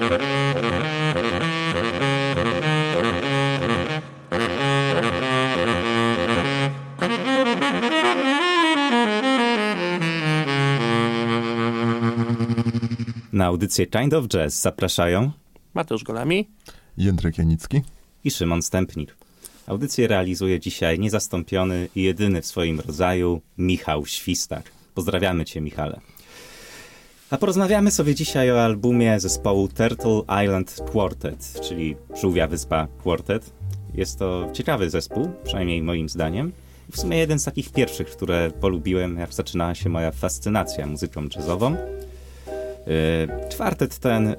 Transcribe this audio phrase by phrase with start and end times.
[0.00, 0.06] Na
[13.46, 15.30] audycję Kind of Jazz zapraszają
[15.74, 16.48] Mateusz Golami,
[16.96, 17.82] Jędrek Janicki
[18.24, 19.08] i Szymon Stępnir.
[19.66, 24.72] Audycję realizuje dzisiaj niezastąpiony i jedyny w swoim rodzaju Michał Świstak.
[24.94, 26.00] Pozdrawiamy Cię, Michale.
[27.30, 33.52] A porozmawiamy sobie dzisiaj o albumie zespołu Turtle Island Quartet, czyli Żółwia Wyspa Quartet.
[33.94, 36.52] Jest to ciekawy zespół, przynajmniej moim zdaniem.
[36.92, 41.70] W sumie jeden z takich pierwszych, które polubiłem, jak zaczynała się moja fascynacja muzyką jazzową.
[41.70, 44.36] Yy, czwartet ten yy,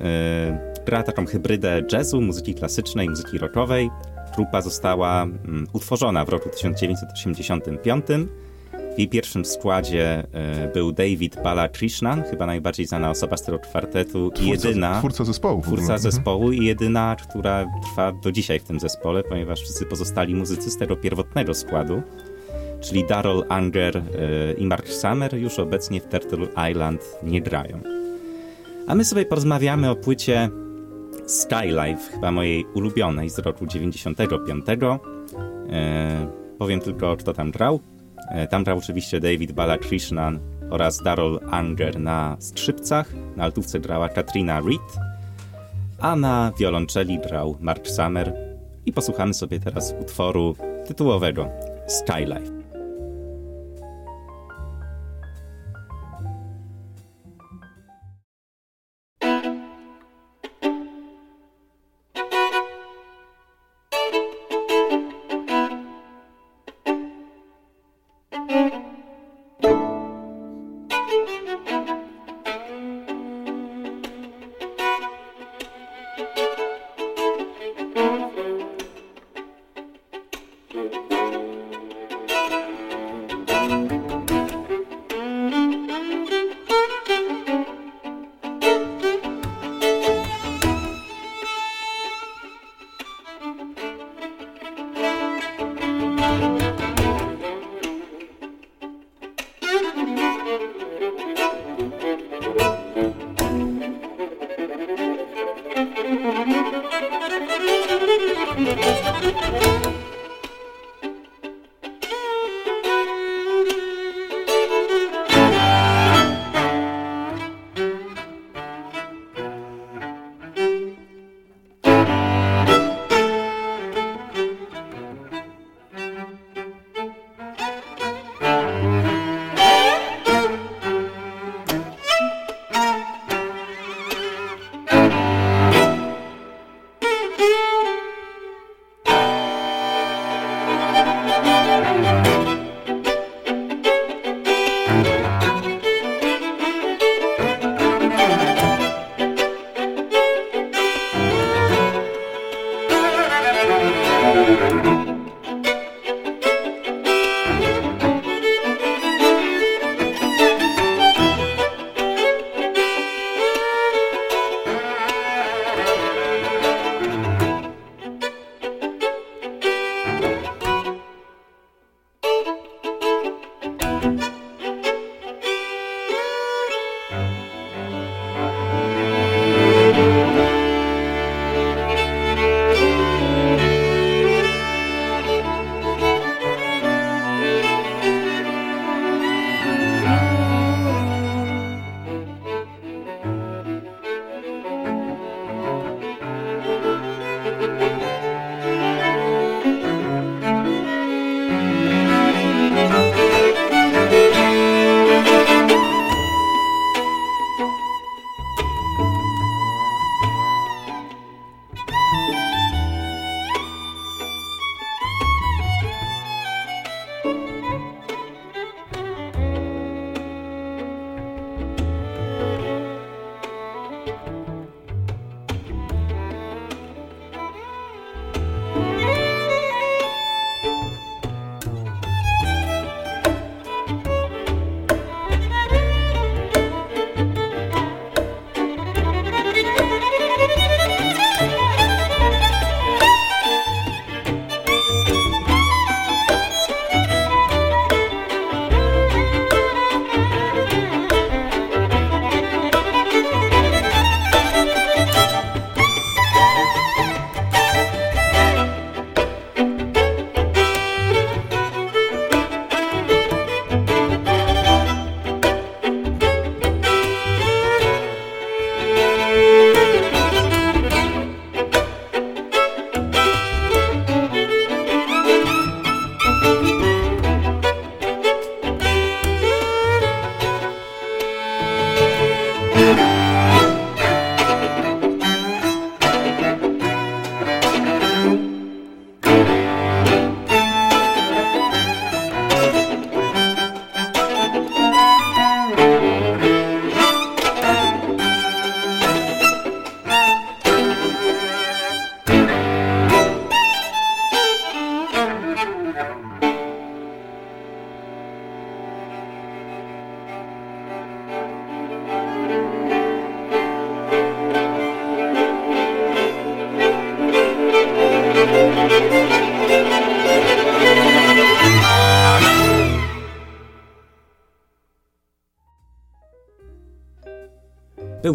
[0.86, 3.90] gra taką hybrydę jazzu, muzyki klasycznej, muzyki rockowej.
[4.36, 8.06] Trupa została mm, utworzona w roku 1985.
[8.96, 10.24] W jej pierwszym składzie
[10.62, 15.00] yy, był David Balakrishnan, chyba najbardziej znana osoba z tego kwartetu twórca, i jedyna...
[15.00, 15.62] Twórca zespołu.
[15.62, 20.72] Twórca zespołu i jedyna, która trwa do dzisiaj w tym zespole, ponieważ wszyscy pozostali muzycy
[20.72, 22.02] z tego pierwotnego składu,
[22.82, 24.02] czyli Daryl Anger y,
[24.58, 27.80] i Mark Summer, już obecnie w Turtle Island nie grają.
[28.88, 30.50] A my sobie porozmawiamy o płycie
[31.26, 34.66] Skylife, chyba mojej ulubionej z roku 95.
[35.70, 37.80] E, powiem tylko, kto tam grał.
[38.32, 43.14] E, tam grał oczywiście David Balakrishnan oraz Daryl Anger na skrzypcach.
[43.36, 44.98] Na altówce grała Katrina Reed,
[46.00, 48.34] a na wiolonczeli grał Mark Summer.
[48.86, 50.56] I posłuchamy sobie teraz utworu
[50.88, 51.50] tytułowego
[51.88, 52.61] Skylife.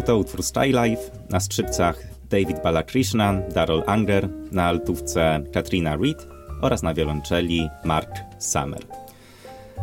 [0.07, 6.27] To utwór Life, na skrzypcach David Balakrishnan, Darrell Anger, na altówce Katrina Reed
[6.61, 8.09] oraz na wiolonczeli Mark
[8.39, 8.79] Summer.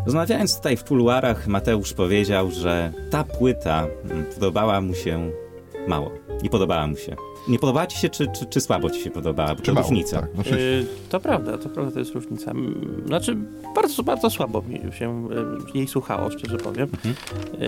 [0.07, 5.31] Rozmawiając tutaj w kuluarach, Mateusz powiedział, że ta płyta mm, podobała mu się
[5.89, 6.11] mało.
[6.43, 7.17] Nie podobała mu się.
[7.49, 9.49] Nie podobała ci się, czy, czy, czy słabo ci się podobała?
[9.55, 10.21] Bo Czy to mało, różnica.
[10.21, 12.53] Tak, znaczy, Y, To prawda, to prawda, to jest różnica.
[13.07, 13.37] Znaczy,
[13.75, 15.29] bardzo, bardzo słabo mi się
[15.75, 16.89] y, jej słuchało, szczerze powiem.
[17.05, 17.15] Mhm.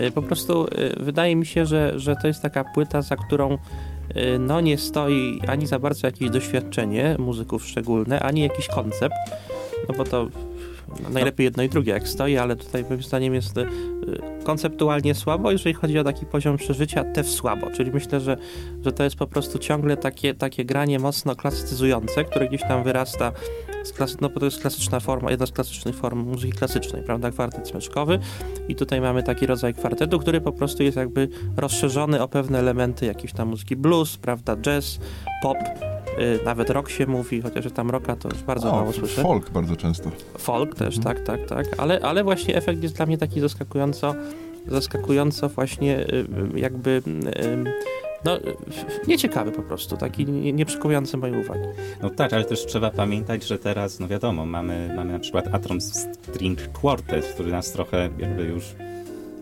[0.05, 3.53] Y, Po prostu y, wydaje mi się, że, że to jest taka płyta, za którą
[3.53, 3.57] y,
[4.39, 9.15] no nie stoi ani za bardzo jakieś doświadczenie muzyków szczególne, ani jakiś koncept,
[9.89, 10.29] no bo to no,
[11.09, 13.65] najlepiej jedno i drugie jak stoi, ale tutaj moim zdaniem jest y,
[14.43, 18.37] konceptualnie słabo, jeżeli chodzi o taki poziom przeżycia, też słabo, czyli myślę, że,
[18.85, 23.31] że to jest po prostu ciągle takie, takie granie mocno klasycyzujące, które gdzieś tam wyrasta
[23.83, 27.31] z klasy, no bo to jest klasyczna forma, jedna z klasycznych form muzyki klasycznej, prawda,
[27.31, 28.19] kwartet smyczkowy.
[28.67, 33.05] I tutaj mamy taki rodzaj kwartetu, który po prostu jest jakby rozszerzony o pewne elementy
[33.05, 34.99] jakiejś tam muzyki blues, prawda, jazz,
[35.43, 35.57] pop,
[36.45, 39.21] nawet rock się mówi, chociaż że tam rocka to już bardzo o, mało słyszę.
[39.21, 40.11] folk bardzo często.
[40.37, 41.15] Folk też, Mhm.
[41.15, 44.15] tak, tak, tak, ale, ale właśnie efekt jest dla mnie taki zaskakująco,
[44.67, 46.25] zaskakująco właśnie y,
[46.55, 47.63] y, jakby y,
[48.25, 48.41] no, y,
[49.07, 51.63] nieciekawy po prostu, taki nie, nie przykuwający mojej uwagi.
[52.01, 55.81] No tak, ale też trzeba pamiętać, że teraz, no wiadomo, mamy, mamy na przykład Atom
[55.81, 58.63] String Quartet, który nas trochę jakby już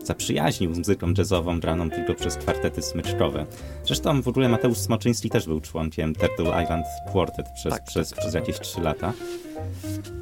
[0.08, 3.46] zaprzyjaźnił z muzyką jazzową graną tylko przez kwartety smyczkowe.
[3.86, 8.20] Zresztą w ogóle Mateusz Smoczyński też był członkiem Turtle Island Quartet przez, Tak, przez, tak,
[8.20, 8.48] przez tak.
[8.48, 9.14] jakieś trzy lata.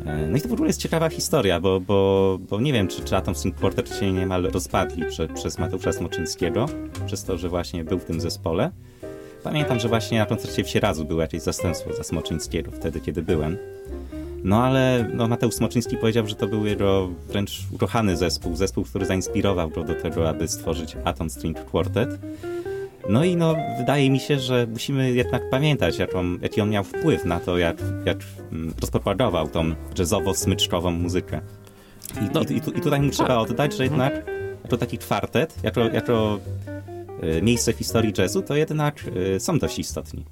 [0.05, 3.01] E, No i to w ogóle jest ciekawa historia, bo, bo, bo nie wiem, czy,
[3.01, 6.65] czy Atom Quartet się niemal rozpadli prze, przez Mateusza Smoczyńskiego,
[7.05, 8.71] przez to, że właśnie był w tym zespole.
[9.43, 13.57] Pamiętam, że właśnie na koncercie w Sierazu było jakieś zastępstwo za Smoczyńskiego wtedy, kiedy byłem.
[14.43, 19.05] No ale no, Mateusz Smoczyński powiedział, że to był jego wręcz ukochany zespół, zespół, który
[19.05, 22.19] zainspirował go do tego, aby stworzyć Atom String Quartet.
[23.09, 27.25] No i no, wydaje mi się, że musimy jednak pamiętać, jaką, jaki on miał wpływ
[27.25, 28.17] na to, jak, jak
[28.51, 31.41] mm, rozpropagował tą jazzowo-smyczkową muzykę.
[32.21, 34.25] I, No, i, i, tu, I tutaj mu trzeba oddać, że jednak
[34.63, 36.39] jako taki kwartet, jako, jako
[37.21, 38.95] e, miejsce w historii jazzu, to jednak
[39.35, 40.25] e, są dość istotni.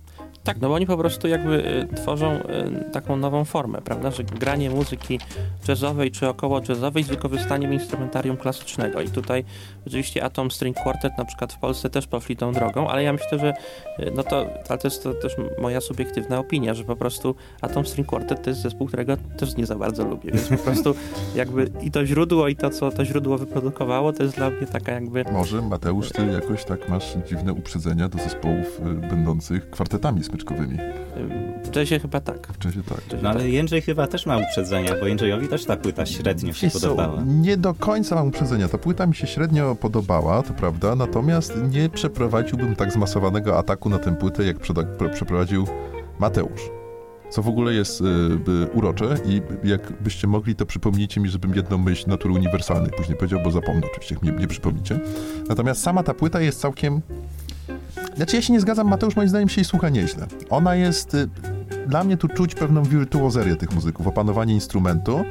[0.44, 4.24] Tak, no bo oni po prostu jakby y, tworzą y, taką nową formę, prawda, że
[4.24, 5.20] granie muzyki
[5.68, 9.02] jazzowej czy około jazzowej z wykorzystaniem instrumentarium klasycznego.
[9.02, 9.44] I tutaj
[9.88, 13.40] oczywiście Atom String Quartet na przykład w Polsce też poszli tą drogą, ale ja myślę,
[13.40, 13.54] że
[14.00, 17.86] y, no to, ale to jest to też moja subiektywna opinia, że po prostu Atom
[17.86, 20.96] String Quartet to jest zespół, którego też nie za bardzo lubię, więc po prostu
[21.36, 24.92] jakby i to źródło i to, co to źródło wyprodukowało, to jest dla mnie taka
[24.92, 30.78] jakby Może, Mateusz, ty jakoś tak masz dziwne uprzedzenia do zespołów będących kwartetami smyczkowymi.
[31.72, 32.48] w jazzie chyba tak.
[32.48, 33.22] W czasie tak.
[33.22, 33.50] No ale tak.
[33.50, 37.24] Jędrzej chyba też ma uprzedzenia, bo Jędrzejowi też ta płyta średnio się Wiesz co, podobała.
[37.26, 38.68] nie do końca mam uprzedzenia.
[38.68, 44.00] Ta płyta mi się średnio podobała, to prawda, natomiast nie przeprowadziłbym tak zmasowanego ataku na
[44.00, 44.58] tę płytę, jak
[45.14, 45.68] przeprowadził
[46.20, 46.62] Mateusz.
[47.30, 51.78] Co w ogóle jest y, y, urocze i jakbyście mogli, to przypomnijcie mi, żebym jedną
[51.78, 55.00] myśl natury uniwersalnej później powiedział, bo zapomnę oczywiście, jak mnie nie przypomnicie.
[55.50, 57.02] Natomiast sama ta płyta jest całkiem...
[58.16, 60.28] Znaczy ja się nie zgadzam, Mateusz moim zdaniem się jej słucha nieźle.
[60.50, 61.14] Ona jest...
[61.14, 61.30] Y,
[61.88, 65.24] dla mnie tu czuć pewną wirtuozerię tych muzyków, opanowanie instrumentu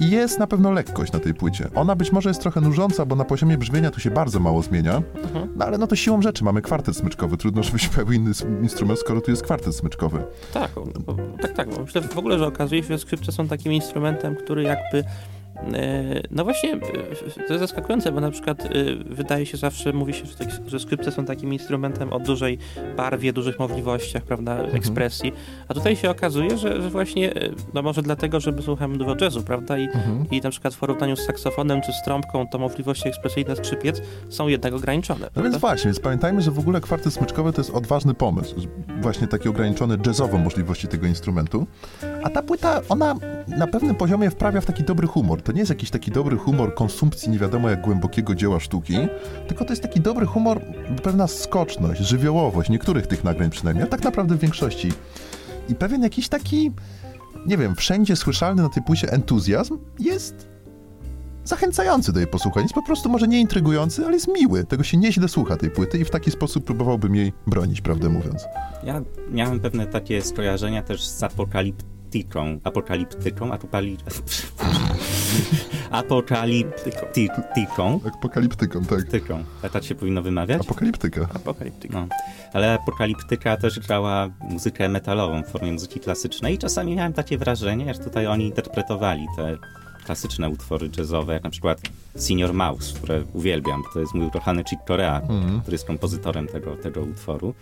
[0.00, 1.68] i jest na pewno lekkość na tej płycie.
[1.74, 5.02] Ona być może jest trochę nużąca, bo na poziomie brzmienia tu się bardzo mało zmienia,
[5.24, 5.48] Mhm.
[5.56, 7.36] no ale no to siłą rzeczy mamy kwartet smyczkowy.
[7.36, 8.30] Trudno, żeby się pojawił inny
[8.62, 10.22] instrument, skoro tu jest kwartet smyczkowy.
[10.54, 10.70] Tak,
[11.42, 11.68] tak, tak.
[11.80, 15.04] Myślę w ogóle, że okazuje się, że skrzypce są takim instrumentem, który jakby.
[15.74, 16.78] E, No właśnie, e,
[17.46, 18.68] to jest zaskakujące, bo na przykład e,
[19.10, 22.58] wydaje się zawsze, mówi się, że, tak, że skrzypce są takim instrumentem o dużej
[22.96, 25.32] barwie, dużych możliwościach, prawda, ekspresji.
[25.68, 27.32] A tutaj się okazuje, że, że właśnie,
[27.74, 29.88] no może dlatego, że my słuchamy dużo jazzu, prawda, i,
[30.30, 34.48] i na przykład w porównaniu z saksofonem czy z trąbką, to możliwości ekspresyjne skrzypiec są
[34.48, 35.20] jednak ograniczone.
[35.20, 35.50] No prawda?
[35.50, 38.54] więc właśnie, więc pamiętajmy, że w ogóle kwartet smyczkowy to jest odważny pomysł.
[39.00, 41.66] Właśnie taki ograniczony jazzowo możliwości tego instrumentu.
[42.22, 43.14] A ta płyta, ona
[43.48, 45.42] na pewnym poziomie wprawia w taki dobry humor.
[45.46, 48.96] To nie jest jakiś taki dobry humor konsumpcji nie wiadomo jak głębokiego dzieła sztuki,
[49.48, 50.60] tylko to jest taki dobry humor,
[51.02, 54.92] pewna skoczność, żywiołowość, niektórych tych nagrań przynajmniej, a tak naprawdę w większości.
[55.68, 56.72] I pewien jakiś taki,
[57.46, 60.48] nie wiem, wszędzie słyszalny na tej płycie entuzjazm jest
[61.44, 62.64] zachęcający do jej posłuchania.
[62.64, 64.64] Jest po prostu może nie intrygujący, ale jest miły.
[64.64, 68.44] Tego się nieźle słucha tej płyty i w taki sposób próbowałbym jej bronić, prawdę mówiąc.
[68.84, 72.58] Ja miałem pewne takie skojarzenia też z apokaliptyką.
[72.64, 73.52] Apokaliptyką?
[73.52, 73.96] Apokali...
[75.90, 78.00] Apokaliptyką.
[78.16, 79.02] Apokaliptyką, tak.
[79.04, 79.44] Tyką.
[79.62, 80.60] A tak się powinno wymawiać?
[80.60, 81.28] Apokaliptyka.
[81.34, 82.00] Apokaliptyka.
[82.00, 82.06] No.
[82.52, 87.94] Ale apokaliptyka też grała muzykę metalową w formie muzyki klasycznej i czasami miałem takie wrażenie,
[87.94, 89.56] że tutaj oni interpretowali te
[90.04, 91.80] klasyczne utwory jazzowe, jak na przykład
[92.16, 95.60] Senior Mouse, które uwielbiam, bo to jest mój ukochany Chick Corea, Mhm.
[95.60, 97.54] który jest kompozytorem tego, tego utworu.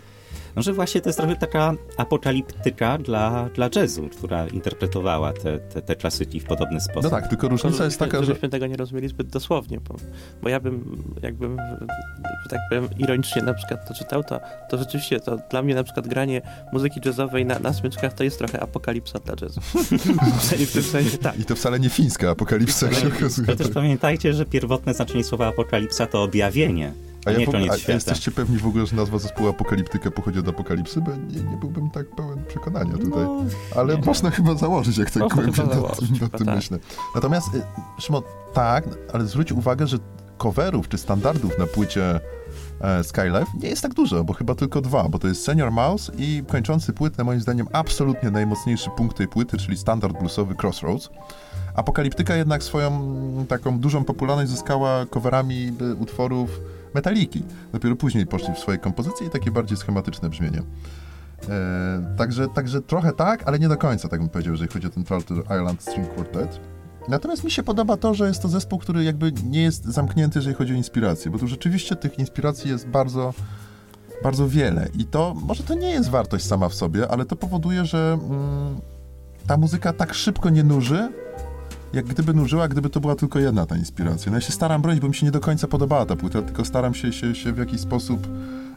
[0.56, 5.82] No, że właśnie to jest trochę taka apokaliptyka dla, dla jazzu, która interpretowała te, te,
[5.82, 7.02] te klasyki w podobny sposób.
[7.02, 8.24] No tak, tylko różnica jest taka, że...
[8.24, 9.96] Żebyśmy tego nie rozumieli zbyt dosłownie, bo,
[10.42, 11.56] bo ja bym, jakbym,
[12.50, 16.08] tak powiem, ironicznie na przykład to czytał, to, to rzeczywiście to dla mnie na przykład
[16.08, 19.60] granie muzyki jazzowej na, na smyczkach to jest trochę apokalipsa dla jazzu.
[20.62, 21.38] I w tym sensie tak.
[21.38, 23.48] I to wcale nie fińska apokalipsa, jak się okazuje.
[23.48, 26.92] Ale też pamiętajcie, że pierwotne znaczenie słowa apokalipsa to objawienie,
[27.26, 27.92] a, A, ja nie koniec a świata.
[27.92, 31.00] jesteście pewni w ogóle, że nazwa zespołu Apokaliptyka pochodzi od apokalipsy?
[31.00, 33.24] Bo nie, nie byłbym tak pełen przekonania tutaj.
[33.24, 33.44] No,
[33.76, 36.56] Ale można chyba założyć, jak tak Można głębiej nad, założyć, nad chyba tym tak.
[36.56, 36.78] myślę.
[37.14, 37.62] Natomiast, y,
[37.98, 38.22] Szymon,
[38.54, 39.98] tak, ale zwróć uwagę, że
[40.38, 42.20] coverów czy standardów na płycie
[42.80, 46.12] e, Skylife nie jest tak dużo, bo chyba tylko dwa, bo to jest Senior Mouse
[46.18, 51.10] i kończący płytę, moim zdaniem, absolutnie najmocniejszy punkt tej płyty, czyli standard bluesowy Crossroads.
[51.74, 53.00] Apokaliptyka jednak swoją
[53.48, 56.60] taką dużą popularność zyskała coverami y, utworów
[56.94, 57.42] Metaliki.
[57.72, 60.62] Dopiero później poszli w swoje kompozycje i takie bardziej schematyczne brzmienie.
[61.48, 64.90] E, także, także trochę tak, ale nie do końca, tak bym powiedział, jeżeli chodzi o
[64.90, 66.60] ten Trotter Island String Quartet.
[67.08, 70.56] Natomiast mi się podoba to, że jest to zespół, który jakby nie jest zamknięty, jeżeli
[70.56, 73.34] chodzi o inspirację, bo tu rzeczywiście tych inspiracji jest bardzo,
[74.22, 77.84] bardzo wiele i to, może to nie jest wartość sama w sobie, ale to powoduje,
[77.84, 78.80] że mm,
[79.46, 81.12] ta muzyka tak szybko nie nuży,
[81.94, 84.32] jak gdyby nużyła, gdyby to była tylko jedna ta inspiracja.
[84.32, 86.64] No ja się staram bronić, bo mi się nie do końca podobała ta płyta, tylko
[86.64, 88.26] staram się, się, się w jakiś sposób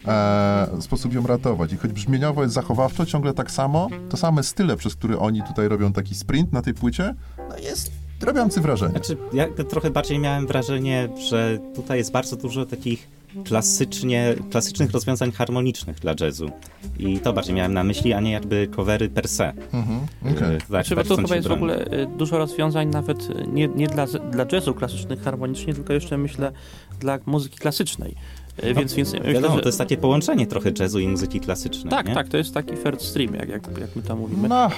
[0.08, 1.74] e, sposób ją ratować.
[1.74, 5.68] I choć brzmieniowo jest zachowawczo ciągle tak samo, to same style, przez które oni tutaj
[5.68, 7.16] robią taki sprint na tej płycie,
[7.50, 8.92] no jest robiący wrażenie.
[8.92, 15.32] Znaczy, ja trochę bardziej miałem wrażenie, że tutaj jest bardzo dużo takich klasycznie, klasycznych rozwiązań
[15.32, 16.52] harmonicznych dla jazzu.
[17.00, 19.54] I to bardziej miałem na myśli, a nie jakby covery per se.
[19.74, 20.56] Mhm, okej.
[20.56, 23.68] E, Tak, Znaczy, tu chyba się jest w ogóle y, dużo rozwiązań nawet y, nie,
[23.68, 26.52] nie dla, dla jazzu klasycznych harmonicznie, tylko jeszcze myślę
[27.00, 28.16] dla muzyki klasycznej.
[28.64, 29.62] Y, Więc, więc myślę, Wiadomo, że...
[29.62, 32.14] to jest takie połączenie trochę jazzu i muzyki klasycznej, Tak, nie?
[32.14, 34.48] tak, to jest taki third stream, jak, jak, jak my to mówimy.
[34.50, 34.70] No,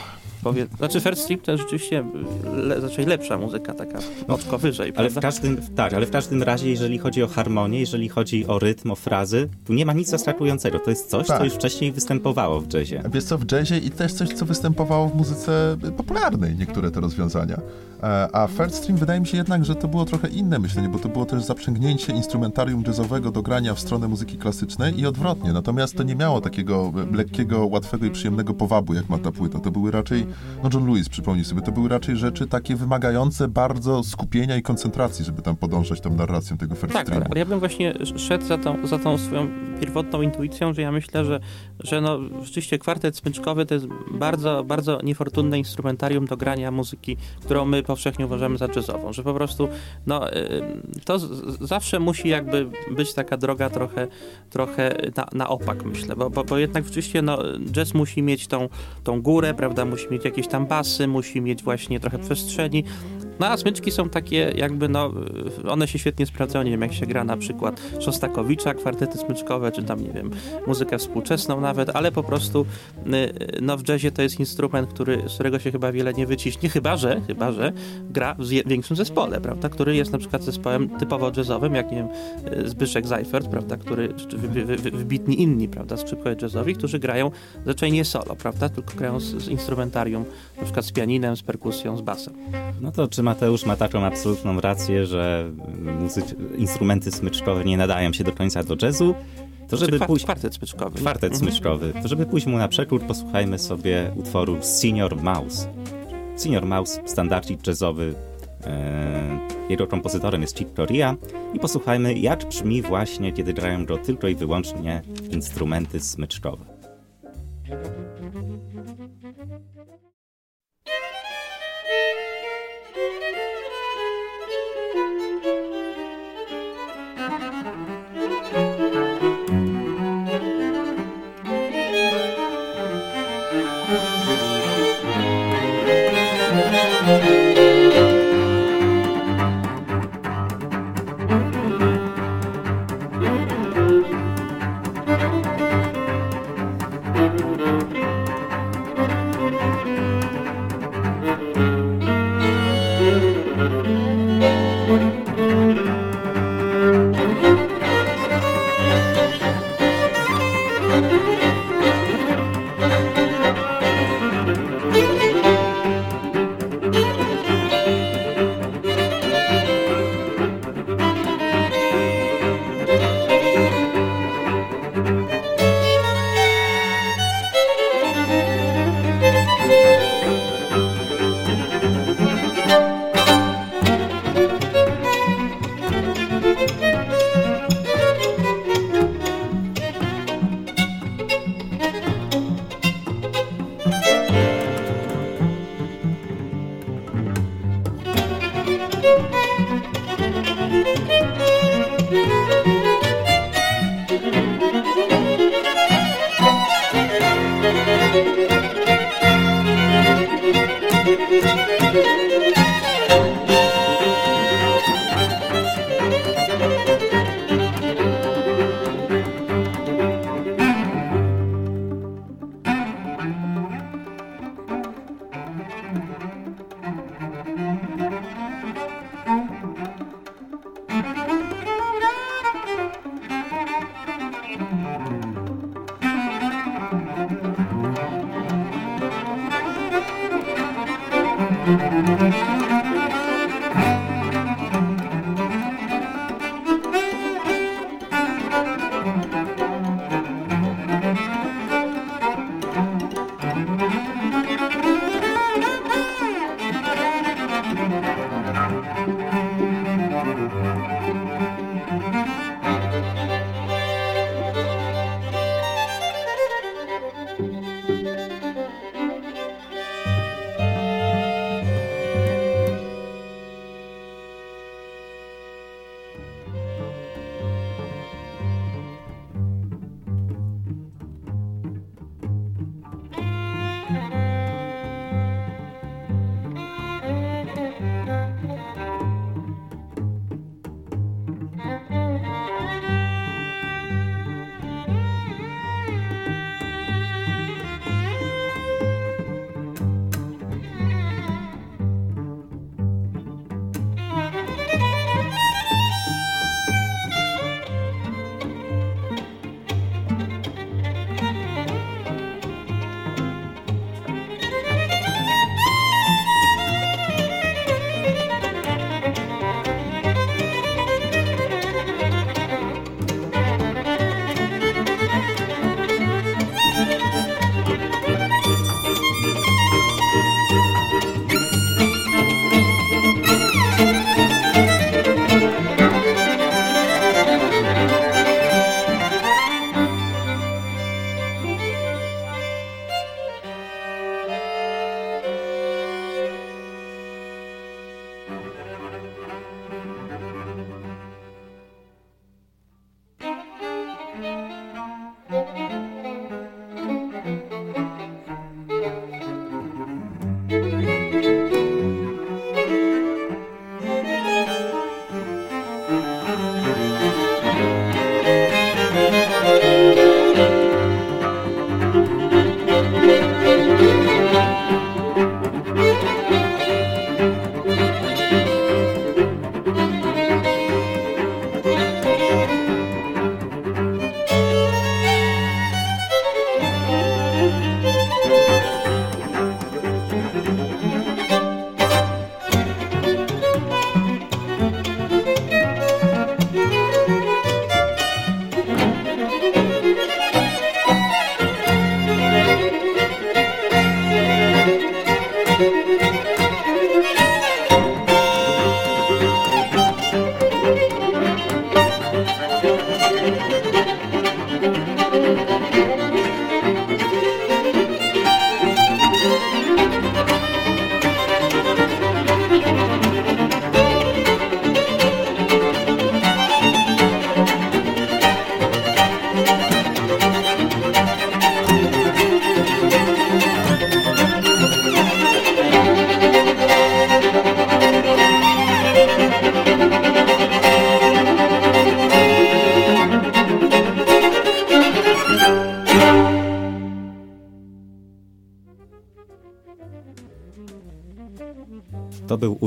[0.44, 0.68] Powie...
[0.78, 2.04] Znaczy third stream to jest rzeczywiście
[2.54, 6.70] le, raczej lepsza muzyka, taka oczko wyżej, Ale w każdym, tak, ale w każdym razie,
[6.70, 10.80] jeżeli chodzi o harmonię, jeżeli chodzi o rytm, o frazy, tu nie ma nic zaskakującego.
[10.80, 11.38] To jest coś, Tak.
[11.38, 13.04] co już wcześniej występowało w jazzie.
[13.14, 17.62] Wiesz co, w jazzie i też coś, co występowało w muzyce popularnej, niektóre te rozwiązania.
[18.04, 21.00] E, A Third Stream wydaje mi się jednak, że to było trochę inne myślenie, bo
[21.00, 25.54] to było też zaprzęgnięcie instrumentarium jazzowego do grania w stronę muzyki klasycznej i odwrotnie.
[25.54, 29.60] Natomiast to nie miało takiego e, lekkiego, łatwego i przyjemnego powabu, jak ma ta płyta.
[29.60, 30.26] To były raczej,
[30.64, 35.26] no John Lewis, przypomnij sobie, to były raczej rzeczy takie wymagające bardzo skupienia i koncentracji,
[35.26, 37.26] żeby tam podążać tą narracją tego Third Tak, Streamu.
[37.32, 39.48] ale ja bym właśnie szedł za tą, za tą swoją
[39.82, 41.40] pierwotną intuicją, że ja myślę, że,
[41.80, 47.66] że no, rzeczywiście kwartet smyczkowy to jest bardzo, bardzo niefortunne instrumentarium do grania muzyki, którą
[47.66, 49.68] my powszechnie uważamy za jazzową, że po prostu
[50.08, 50.62] no, y,
[51.06, 51.28] to z,
[51.60, 54.08] zawsze musi jakby być taka droga trochę,
[54.50, 57.38] trochę na, na opak, myślę, bo, bo, bo jednak rzeczywiście no,
[57.72, 58.70] jazz musi mieć tą,
[59.04, 62.84] tą górę, prawda, musi mieć jakieś tam basy, musi mieć właśnie trochę przestrzeni,
[63.40, 65.14] no a smyczki są takie jakby, no,
[65.68, 69.84] one się świetnie sprawdzają, nie wiem, jak się gra na przykład Szostakowicza, kwartety smyczkowe, czy
[69.84, 70.32] tam, nie wiem,
[70.68, 72.66] muzykę współczesną nawet, ale po prostu,
[73.08, 76.28] y, y, no, w jazzie to jest instrument, który, z którego się chyba wiele nie
[76.28, 77.74] wyciśnie, chyba że, chyba że
[78.10, 82.08] gra w większym zespole, prawda, który jest na przykład zespołem typowo jazzowym, jak, nie wiem,
[82.66, 87.00] y, Zbyszek Seifert, prawda, który, czy wy, wy, wy, wybitni inni, prawda, skrzypkowie jazzowi, którzy
[87.00, 90.26] grają zazwyczaj nie solo, prawda, tylko grają z, z instrumentarium,
[90.58, 92.34] na przykład z pianinem, z perkusją, z basem.
[92.82, 95.52] No to czy Mateusz ma taką absolutną rację, że
[96.58, 99.16] instrumenty smyczkowe nie nadają się do końca do jazzu?
[99.68, 100.26] To Czy żeby kwart, pójść...
[100.26, 100.98] kwartet smyczkowy.
[101.00, 101.40] Kwartet Mhm.
[101.52, 101.94] smyczkowy.
[102.02, 105.68] To żeby pójść mu na przekór, posłuchajmy sobie utworu Senior Mouse.
[106.36, 108.14] Senior Mouse, standardzik jazzowy.
[108.66, 111.16] e, Jego kompozytorem jest Chick Corea
[111.54, 116.66] i posłuchajmy, jak brzmi właśnie, kiedy grają go tylko i wyłącznie instrumenty smyczkowe.
[117.68, 117.84] Thank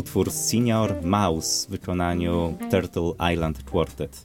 [0.02, 4.22] utwór Senior Mouse w wykonaniu Turtle Island Quartet.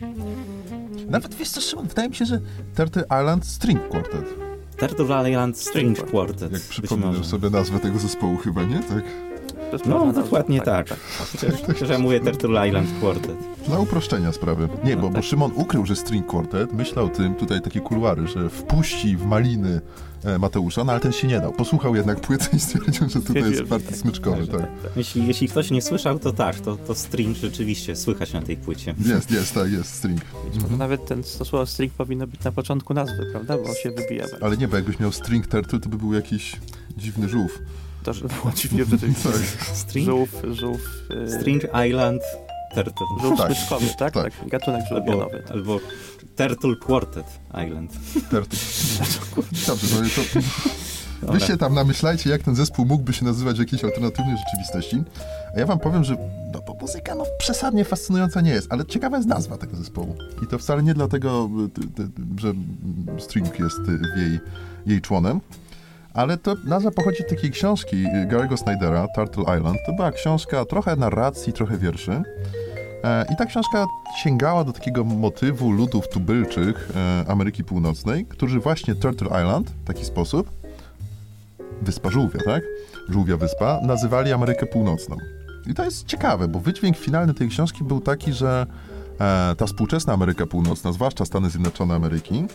[1.10, 2.42] Nawet wiesz co, Szymon, wydaje mi się, że
[2.76, 4.26] Turtle Island String Quartet.
[4.78, 6.52] Turtle Island String Quartet.
[6.52, 7.24] Jak może.
[7.24, 8.80] sobie nazwę tego zespołu chyba, nie?
[8.80, 9.04] Tak.
[9.72, 10.22] To No, nazwa.
[10.22, 10.88] dokładnie tak.
[11.68, 13.36] Chociaż ja mówię Turtle Island Quartet.
[13.68, 14.70] Dla uproszczenia sprawy.
[14.84, 15.24] Nie, No bo, bo tak.
[15.24, 19.82] Szymon ukrył, że string quartet, myślał o tym, tutaj takie kuluary, że wpuści w maliny
[20.24, 21.54] e, Mateusza, no ale ten się nie dał.
[21.54, 24.68] Posłuchał jednak płyty i stwierdził, że tutaj jest Stwierdził, partii smyczkowy, tak.
[24.96, 28.96] Jeśli, jeśli ktoś nie słyszał, to tak, to, to string rzeczywiście słychać na tej płycie.
[29.06, 30.22] Jest, jest, tak, jest string.
[30.62, 33.58] Może Nawet ten, to słowo string powinno być na początku nazwy, prawda?
[33.58, 34.26] Bo on się wybija.
[34.42, 36.56] Ale nie, bo jakbyś miał string turtle, to by był jakiś
[36.98, 37.60] dziwny żółw.
[38.14, 38.86] To było dziwnie.
[39.24, 39.34] Tak.
[39.78, 40.06] String?
[40.06, 40.82] Żółw, żółw,
[41.28, 42.22] y, String Island
[42.76, 42.94] Turtle.
[43.22, 44.14] żółw Tak, smyczkowy, tak?
[44.14, 44.34] tak.
[44.36, 44.50] tak?
[44.50, 45.44] Gatunek Albo, żółwionowy.
[45.52, 45.80] albo
[46.36, 47.26] Turtle Quartet
[47.68, 47.92] Island.
[48.32, 48.60] Turtle.
[49.68, 50.40] Dobrze, no to...
[51.22, 51.40] Wy Dobra.
[51.48, 55.04] się tam namyślajcie, jak ten zespół mógłby się nazywać w jakiejś alternatywnej rzeczywistości.
[55.56, 56.18] A ja wam powiem, że
[56.54, 60.16] no, bo muzyka no, przesadnie fascynująca nie jest, ale ciekawa jest nazwa tego zespołu.
[60.44, 62.08] I to wcale nie dlatego, y, ty-
[62.42, 62.54] że
[63.20, 64.40] String jest y, w jej,
[64.86, 65.42] jej członem,
[66.14, 69.78] ale to nazwa pochodzi z takiej książki y, Gary'ego Snydera, Turtle Island.
[69.86, 72.22] To była książka trochę narracji, trochę wierszy.
[73.04, 73.86] E, I ta książka
[74.18, 80.06] sięgała do takiego motywu ludów tubylczych e, Ameryki Północnej, którzy właśnie Turtle Island w taki
[80.06, 80.52] sposób,
[81.82, 82.64] wyspa żółwia, tak?
[83.10, 85.18] Żółwia wyspa, nazywali Amerykę Północną.
[85.68, 88.66] I to jest ciekawe, bo wydźwięk finalny tej książki był taki, że
[89.58, 92.46] ta współczesna Ameryka Północna, zwłaszcza Stany Zjednoczone Ameryki,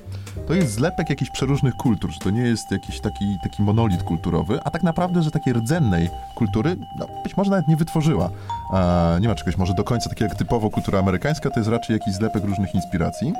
[0.46, 4.61] to jest zlepek jakichś przeróżnych kultur, że to nie jest jakiś taki, taki monolit kulturowy,
[4.64, 8.31] a tak naprawdę, że takiej rdzennej kultury no, być może nawet nie wytworzyła.
[8.75, 11.94] E, nie ma czegoś może do końca takiego jak typowo kultura amerykańska, to jest raczej
[11.94, 13.33] jakiś zlepek różnych inspiracji.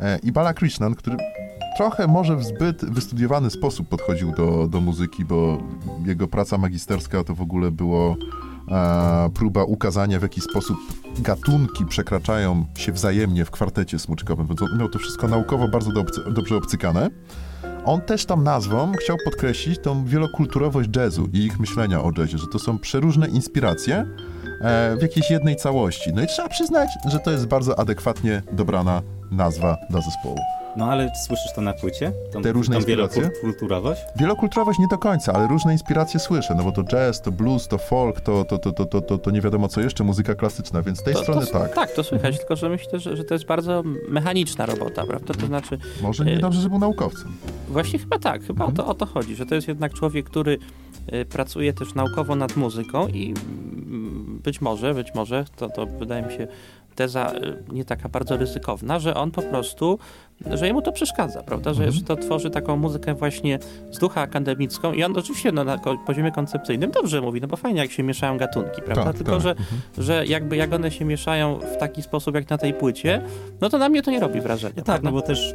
[0.00, 1.16] E, I Bala Krishnan, który
[1.76, 5.58] trochę może w zbyt wystudiowany sposób podchodził do, do muzyki, bo
[6.06, 8.16] jego praca magisterska to w ogóle było
[9.34, 10.76] próba ukazania, w jaki sposób
[11.18, 15.90] gatunki przekraczają się wzajemnie w kwartecie smyczkowym, więc on miał to wszystko naukowo bardzo
[16.34, 17.10] dobrze obcykane.
[17.84, 22.46] On też tą nazwą chciał podkreślić tą wielokulturowość jazzu i ich myślenia o jazzie, że
[22.52, 24.06] to są przeróżne inspiracje
[24.60, 26.10] e, w jakiejś jednej całości.
[26.14, 30.59] No i trzeba przyznać, że to jest bardzo adekwatnie dobrana nazwa dla zespołu.
[30.76, 32.12] No ale słyszysz to na płycie?
[32.32, 33.22] Tą, Te różne tą inspiracje?
[33.22, 34.00] wielokulturowość?
[34.16, 37.78] Wielokulturowość nie do końca, ale różne inspiracje słyszę, no bo to jazz, to blues, to
[37.78, 40.98] folk, to, to, to, to, to, to, to nie wiadomo co jeszcze, muzyka klasyczna, więc
[40.98, 41.74] z tej To, strony to, tak.
[41.74, 45.34] Tak, to słychać, tylko że myślę, że, że to jest bardzo mechaniczna robota, prawda?
[45.34, 47.32] To znaczy, Może nie y- dobrze, że był naukowcem.
[47.68, 50.58] Właśnie chyba tak, chyba o, to, o to chodzi, że to jest jednak człowiek, który
[51.14, 53.34] y, pracuje też naukowo nad muzyką i
[53.86, 56.46] mm, być może, być może, to, to wydaje mi się
[56.94, 59.98] teza y, nie taka bardzo ryzykowna, że on po prostu,
[60.54, 61.92] że jemu to przeszkadza, prawda, że, Mhm.
[61.92, 63.58] że to tworzy taką muzykę właśnie
[63.90, 67.80] z ducha akademicką i on oczywiście no, na poziomie koncepcyjnym dobrze mówi, no bo fajnie
[67.80, 69.40] jak się mieszają gatunki, prawda, Tak, tylko tak.
[69.42, 69.54] Że,
[69.98, 73.22] że jakby jak one się mieszają w taki sposób jak na tej płycie,
[73.60, 74.74] no to na mnie to nie robi wrażenia.
[74.76, 75.54] No tak, no bo też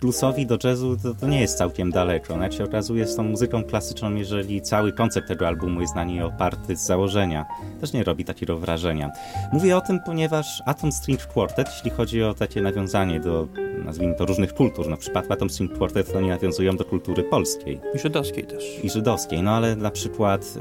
[0.00, 2.36] bluesowi do jazzu to, to nie jest całkiem daleko.
[2.36, 6.22] Nawet się okazuje z tą muzyką klasyczną, jeżeli cały koncept tego albumu jest na niej
[6.22, 7.44] oparty z założenia.
[7.80, 9.10] Też nie robi takiego wrażenia.
[9.52, 13.46] Mówię o tym, ponieważ Atom String Quartet, jeśli chodzi o takie nawiązanie do,
[13.84, 17.22] nazwijmy to, różnych kultur, no w przypadku Atom String Quartet to oni nawiązują do kultury
[17.22, 18.84] polskiej I żydowskiej też.
[18.84, 20.54] i żydowskiej, no ale na przykład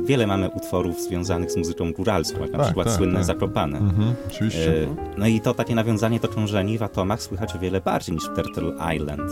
[0.00, 3.24] y, wiele mamy utworów związanych z muzyką góralską, jak na Tak, przykład tak, słynne tak.
[3.24, 3.78] Zakopane.
[3.78, 4.82] Mhm, oczywiście.
[4.82, 4.86] E,
[5.18, 8.36] No i to takie nawiązanie do krążeni w atomach słychać o wiele bardziej niż w
[8.36, 9.30] Turtle Island.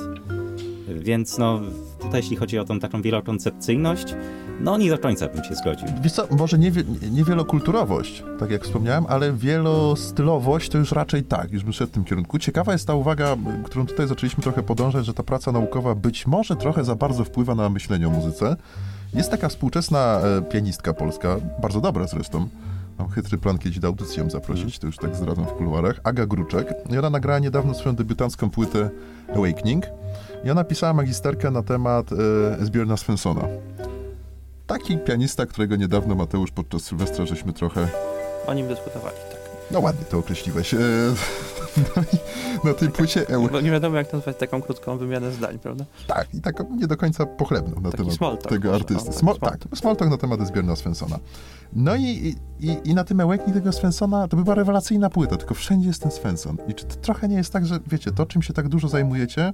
[0.94, 1.60] Więc no,
[1.98, 4.14] tutaj jeśli chodzi o tą taką wielokoncepcyjność,
[4.60, 5.88] no nie do końca bym się zgodził.
[6.02, 6.72] Wiesz co, może nie,
[7.10, 11.94] nie wielokulturowość, tak jak wspomniałem, ale wielostylowość to już raczej tak, już bym szedł w
[11.94, 12.38] tym kierunku.
[12.38, 16.56] Ciekawa jest ta uwaga, którą tutaj zaczęliśmy trochę podążać, że ta praca naukowa być może
[16.56, 18.56] trochę za bardzo wpływa na myślenie o muzyce.
[19.14, 22.48] Jest taka współczesna e, pianistka polska, bardzo dobra zresztą,
[22.98, 26.00] Mam chytry plan kiedyś do audycji ją zaprosić, to już tak zdradzam w kuluarach.
[26.04, 26.74] Aga Gruczek.
[26.90, 28.90] I ona nagrała niedawno swoją debiutancką płytę
[29.34, 29.84] Awakening.
[30.44, 33.42] I ona pisała magisterkę na temat e, Zbierna Svensona.
[34.66, 37.88] Taki pianista, którego niedawno Mateusz podczas Sylwestra żeśmy trochę,
[38.46, 39.37] O nim dyskutowali, tak.
[39.70, 40.78] No ładnie to określiłeś, e,
[41.96, 45.58] no i na tej płycie Eł, Bo nie wiadomo, jak nazwać taką krótką wymianę zdań,
[45.58, 45.84] prawda?
[46.06, 49.08] tak, i tak nie do końca pochlebną na Taki temat tego artysty.
[49.10, 51.18] o, tak, Small, tak, small talk na temat Zbierna Svensona.
[51.72, 55.88] No i, i, i na tym Awakening tego Svensona to była rewelacyjna płyta, tylko wszędzie
[55.88, 56.56] jest ten Svensson.
[56.68, 59.52] I czy to trochę nie jest tak, że wiecie, to czym się tak dużo zajmujecie,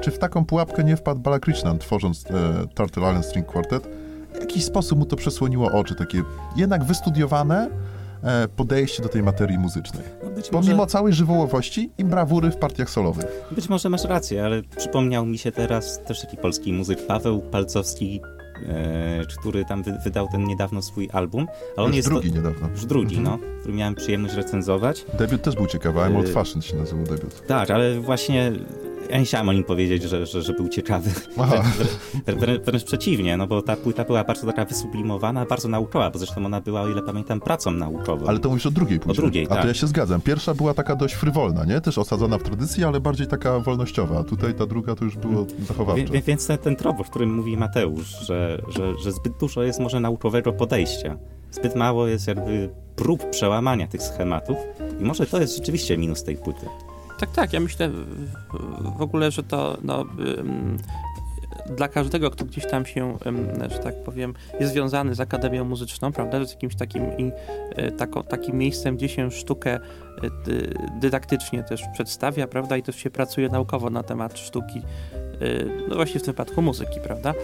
[0.00, 3.88] czy w taką pułapkę nie wpadł Bala Krishnan, tworząc e, Turtle Island String Quartet?
[4.34, 6.22] W jakiś sposób mu to przesłoniło oczy, takie
[6.56, 7.91] jednak wystudiowane e,
[8.56, 10.02] podejście do tej materii muzycznej.
[10.24, 13.26] No być, może, Pomimo całej żywołowości i brawury w partiach solowych.
[13.50, 18.20] być może masz rację, ale przypomniał mi się teraz też taki polski muzyk Paweł Palcowski
[18.68, 21.46] e, który tam wy, wydał ten niedawno swój album.
[21.76, 22.68] Ale on Już jest drugi niedawno.
[22.68, 23.40] już drugi, Mhm.
[23.40, 25.04] no, który miałem przyjemność recenzować.
[25.18, 27.46] Debiut też był ciekawy, I'm Old Y- Fashioned się nazywał debiut.
[27.46, 28.52] Tak, ale właśnie
[29.10, 31.10] ja nie chciałem o nim powiedzieć, że, że, że był ciekawy.
[32.26, 36.18] Wrę- wrę- Wręcz przeciwnie, no bo ta płyta była bardzo taka wysublimowana, bardzo naukowa, bo
[36.18, 38.26] zresztą ona była, o ile pamiętam, pracą naukową.
[38.26, 39.22] Ale to mówisz o drugiej płycie.
[39.22, 39.64] drugiej, A to tak.
[39.64, 40.20] ja się zgadzam.
[40.20, 41.80] Pierwsza była taka dość frywolna, nie?
[41.80, 44.18] Też osadzona w tradycji, ale bardziej taka wolnościowa.
[44.18, 46.04] A tutaj ta druga to już było zachowawcze.
[46.04, 49.80] Wie- więc ten, ten trop, o którym mówi Mateusz, że, że, że zbyt dużo jest
[49.80, 51.16] może naukowego podejścia.
[51.50, 54.56] Zbyt mało jest jakby prób przełamania tych schematów
[55.00, 56.66] i może to jest rzeczywiście minus tej płyty.
[57.22, 57.52] Tak, tak.
[57.52, 57.88] Ja myślę
[58.98, 60.04] w- ogóle, że to no,
[61.76, 63.18] dla każdego, kto gdzieś tam się,
[63.70, 68.58] że tak powiem, jest związany z Akademią Muzyczną, prawda, z jakimś takim, y, tako, takim
[68.58, 73.90] miejscem, gdzie się sztukę y, dy, dydaktycznie też przedstawia, prawda, i też się pracuje naukowo
[73.90, 74.82] na temat sztuki,
[75.42, 77.34] y, no właśnie w tym wypadku muzyki, prawda,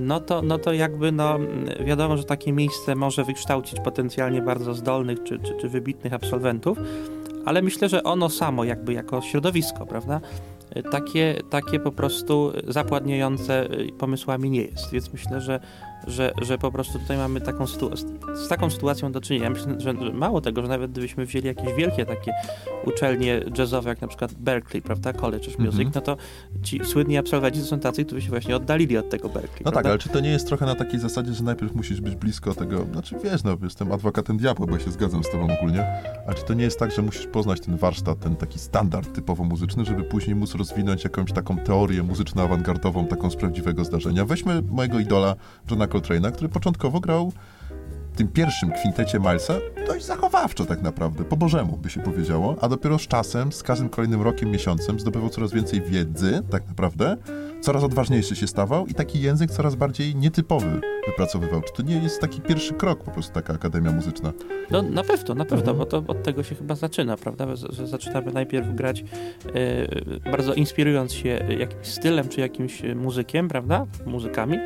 [0.00, 1.38] no to, no to jakby, no
[1.86, 6.78] wiadomo, że takie miejsce może wykształcić potencjalnie bardzo zdolnych czy, czy, czy wybitnych absolwentów,
[7.48, 10.20] ale myślę, że ono samo jakby jako środowisko, prawda,
[10.76, 15.60] y, takie, takie po prostu zapładniające y, pomysłami nie jest, więc myślę, że,
[16.06, 19.50] że, że po prostu tutaj mamy taką z- taką sytuacją do czynienia.
[19.50, 22.32] Myślę, że mało tego, że nawet gdybyśmy wzięli jakieś wielkie takie
[22.84, 25.90] uczelnie jazzowe, jak na przykład Berkeley, prawda, College of Music, Mhm.
[25.94, 26.16] no to
[26.62, 29.58] ci słynni absolwenci to są tacy, którzy się właśnie oddalili od tego Berkeley.
[29.64, 29.90] No tak, prawda?
[29.90, 32.84] ale czy to nie jest trochę na takiej zasadzie, że najpierw musisz być blisko tego,
[32.92, 35.86] znaczy wiesz, no jestem adwokatem diabła, bo ja się zgadzam z tobą ogólnie,
[36.26, 39.44] ale czy to nie jest tak, że musisz poznać ten warsztat, ten taki standard typowo
[39.44, 44.24] muzyczny, żeby później móc rozwinąć jakąś taką teorię muzyczno-awangardową, taką z prawdziwego zdarzenia?
[44.24, 45.34] Weźmy mojego idola,
[45.70, 47.32] Johna Coltrane'a, który początkowo grał
[48.12, 49.54] w tym pierwszym kwintecie Milesa
[49.86, 53.88] dość zachowawczo tak naprawdę, po bożemu by się powiedziało, a dopiero z czasem, z każdym
[53.88, 57.16] kolejnym rokiem, miesiącem zdobywał coraz więcej wiedzy, tak naprawdę,
[57.60, 61.60] coraz odważniejszy się stawał i taki język coraz bardziej nietypowy wypracowywał.
[61.62, 64.32] Czy to nie jest taki pierwszy krok po prostu taka Akademia Muzyczna?
[64.70, 65.78] No na pewno, na pewno, Mhm.
[65.78, 67.56] bo to od tego się chyba zaczyna, prawda?
[67.56, 69.04] Że, zaczynamy najpierw grać
[70.24, 73.86] e, bardzo inspirując się jakimś stylem czy jakimś muzykiem, prawda?
[74.06, 74.58] Muzykami.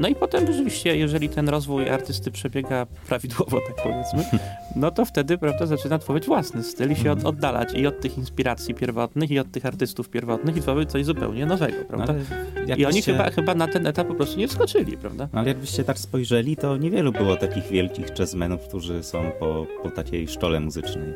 [0.00, 4.38] No i potem rzeczywiście, jeżeli ten rozwój artysty przebiega prawidłowo, tak powiedzmy,
[4.76, 8.18] no to wtedy, prawda, zaczyna tworzyć własny styl i się od, oddalać i od tych
[8.18, 12.14] inspiracji pierwotnych, i od tych artystów pierwotnych i tworzyć coś zupełnie nowego, No, prawda?
[12.56, 15.28] ale I oni chyba, chyba na ten etap po prostu nie wskoczyli, prawda?
[15.32, 19.90] No, ale jakbyście tak spojrzeli, to niewielu było takich wielkich jazzmenów, którzy są po, po
[19.90, 21.14] takiej szkole muzycznej.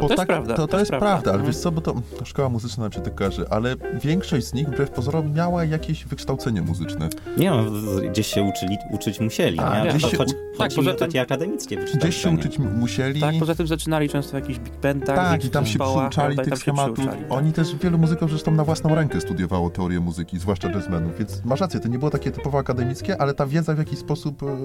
[0.00, 0.54] To też tak, prawda.
[0.54, 1.46] To, to jest prawda, ale Mhm.
[1.46, 4.68] wiesz co, bo to to szkoła muzyczna nam się tak kojarzy, ale większość z nich
[4.68, 7.08] wbrew pozorom miała jakieś wykształcenie muzyczne.
[7.36, 7.64] Nie no,
[8.10, 9.90] gdzieś się uczyli, uczyć musieli, A, nie?
[9.90, 13.20] gdzieś Cho- się u- tak, poza tym- takie akademickie Gdzieś się uczyć musieli.
[13.20, 15.16] Tak, poza tym zaczynali często w jakichś big bandach.
[15.16, 17.06] Tak, i tam się przyuczali tych schematów.
[17.06, 17.16] tak.
[17.30, 21.60] Oni też, wielu muzyków zresztą na własną rękę studiowało teorię muzyki, zwłaszcza jazzmenów, więc masz
[21.60, 24.56] rację, to nie było takie typowo akademickie, ale ta wiedza w jakiś sposób e, e,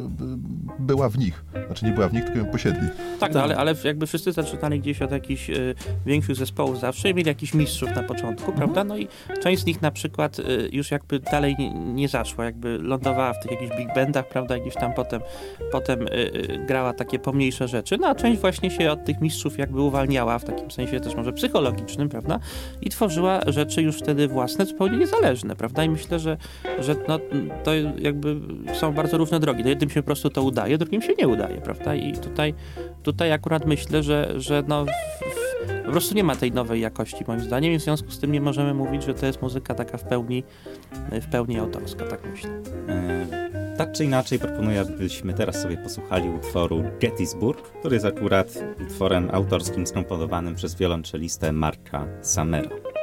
[0.80, 1.46] była w nich.
[1.68, 2.88] Znaczy nie była w nich, tylko ją posiedli.
[3.20, 7.14] Tak, no, ale, ale jakby wszyscy zaczynali gdzieś od jakichś y, większych zespołów zawsze i
[7.14, 8.56] mieli jakichś mistrzów na początku, Mhm.
[8.58, 8.84] prawda?
[8.84, 9.08] No i
[9.44, 13.40] część z nich na przykład y, już jakby dalej nie, nie zaszła, jakby lądowała w
[13.40, 14.60] tych jakichś big bandach, prawda?
[14.60, 15.22] Gdzieś tam potem,
[15.72, 19.82] potem y, grała takie pomniejsze rzeczy, no a część właśnie się od tych mistrzów jakby
[19.82, 22.40] uwalniała, w takim sensie też może psychologicznym, prawda?
[22.82, 25.84] I tworzyła rzeczy już wtedy własne, zupełnie niezależne, prawda?
[25.84, 26.38] I myślę, że,
[26.80, 27.20] że no,
[27.64, 28.36] to jakby
[28.74, 29.64] są bardzo różne drogi.
[29.64, 31.96] No jednym się po prostu to udaje, drugim się nie udaje, prawda?
[31.96, 32.54] I tutaj,
[33.04, 34.86] tutaj akurat myślę, że, że no,
[35.86, 38.42] po prostu nie ma tej nowej jakości moim zdaniem i w związku z tym nie
[38.42, 40.44] możemy mówić, że to jest muzyka taka w pełni,
[41.12, 42.50] w pełni autorska, tak myślę.
[42.90, 48.48] E, Tak czy inaczej proponuję, abyśmy teraz sobie posłuchali utworu Gettysburg, który jest akurat
[48.88, 52.95] utworem autorskim skomponowanym przez wiolonczelistę Marka Samera.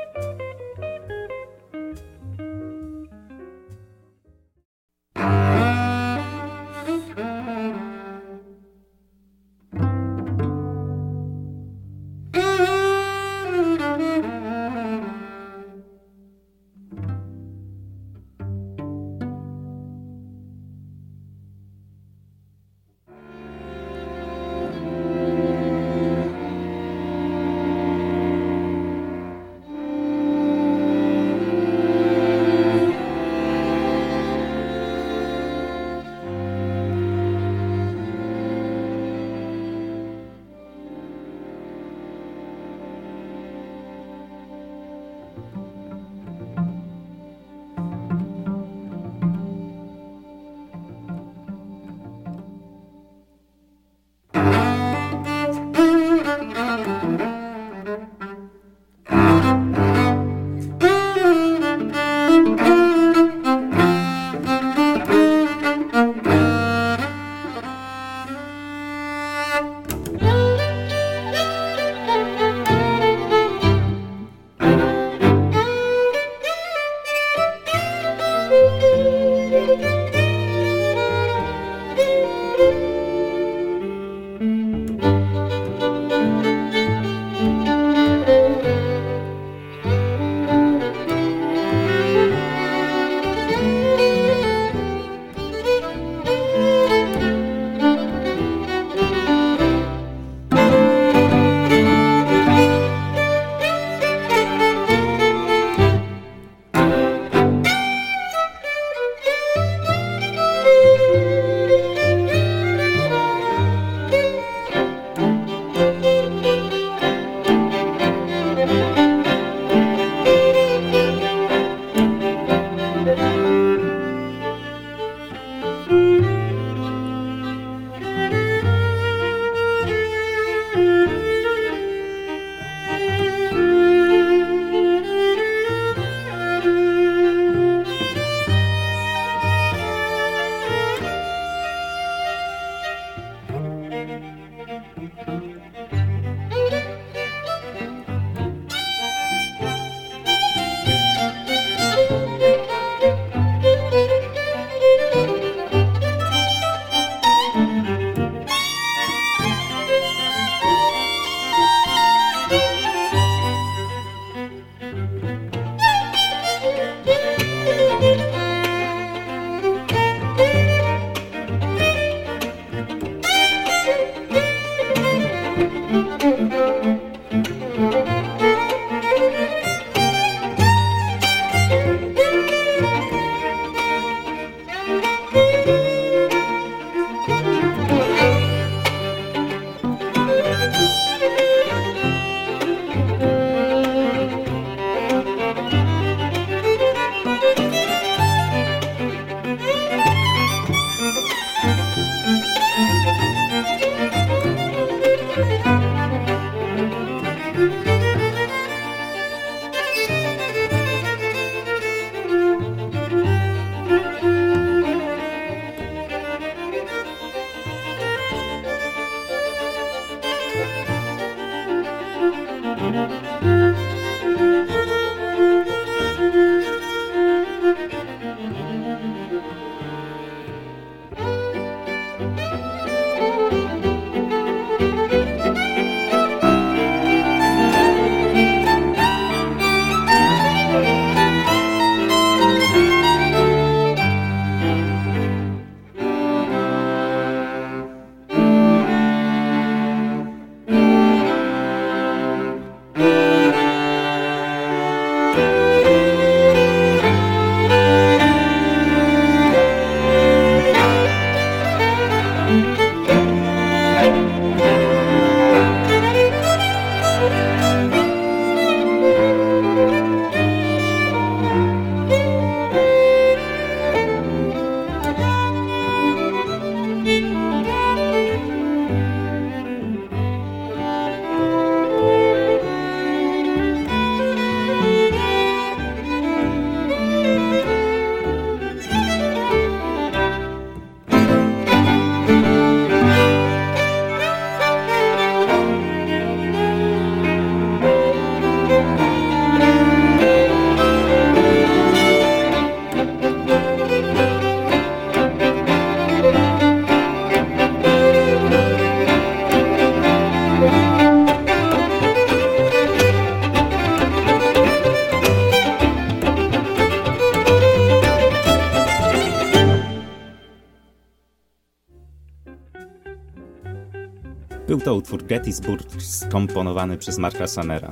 [324.84, 327.90] To utwór Gettysburg skomponowany przez Marka Samera.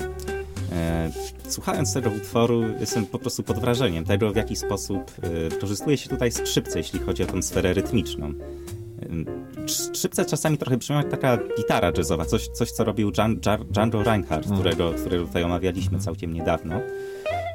[0.72, 1.10] E,
[1.48, 6.08] słuchając tego utworu, jestem po prostu pod wrażeniem tego, w jaki sposób e, wykorzystuje się
[6.08, 8.26] tutaj skrzypce, jeśli chodzi o tę sferę rytmiczną.
[8.26, 13.64] E, skrzypce czasami trochę brzmią jak taka gitara jazzowa, coś, coś co robił Jan, Jan,
[13.70, 14.58] Django Reinhardt, mm.
[14.58, 16.80] którego, którego tutaj omawialiśmy całkiem niedawno.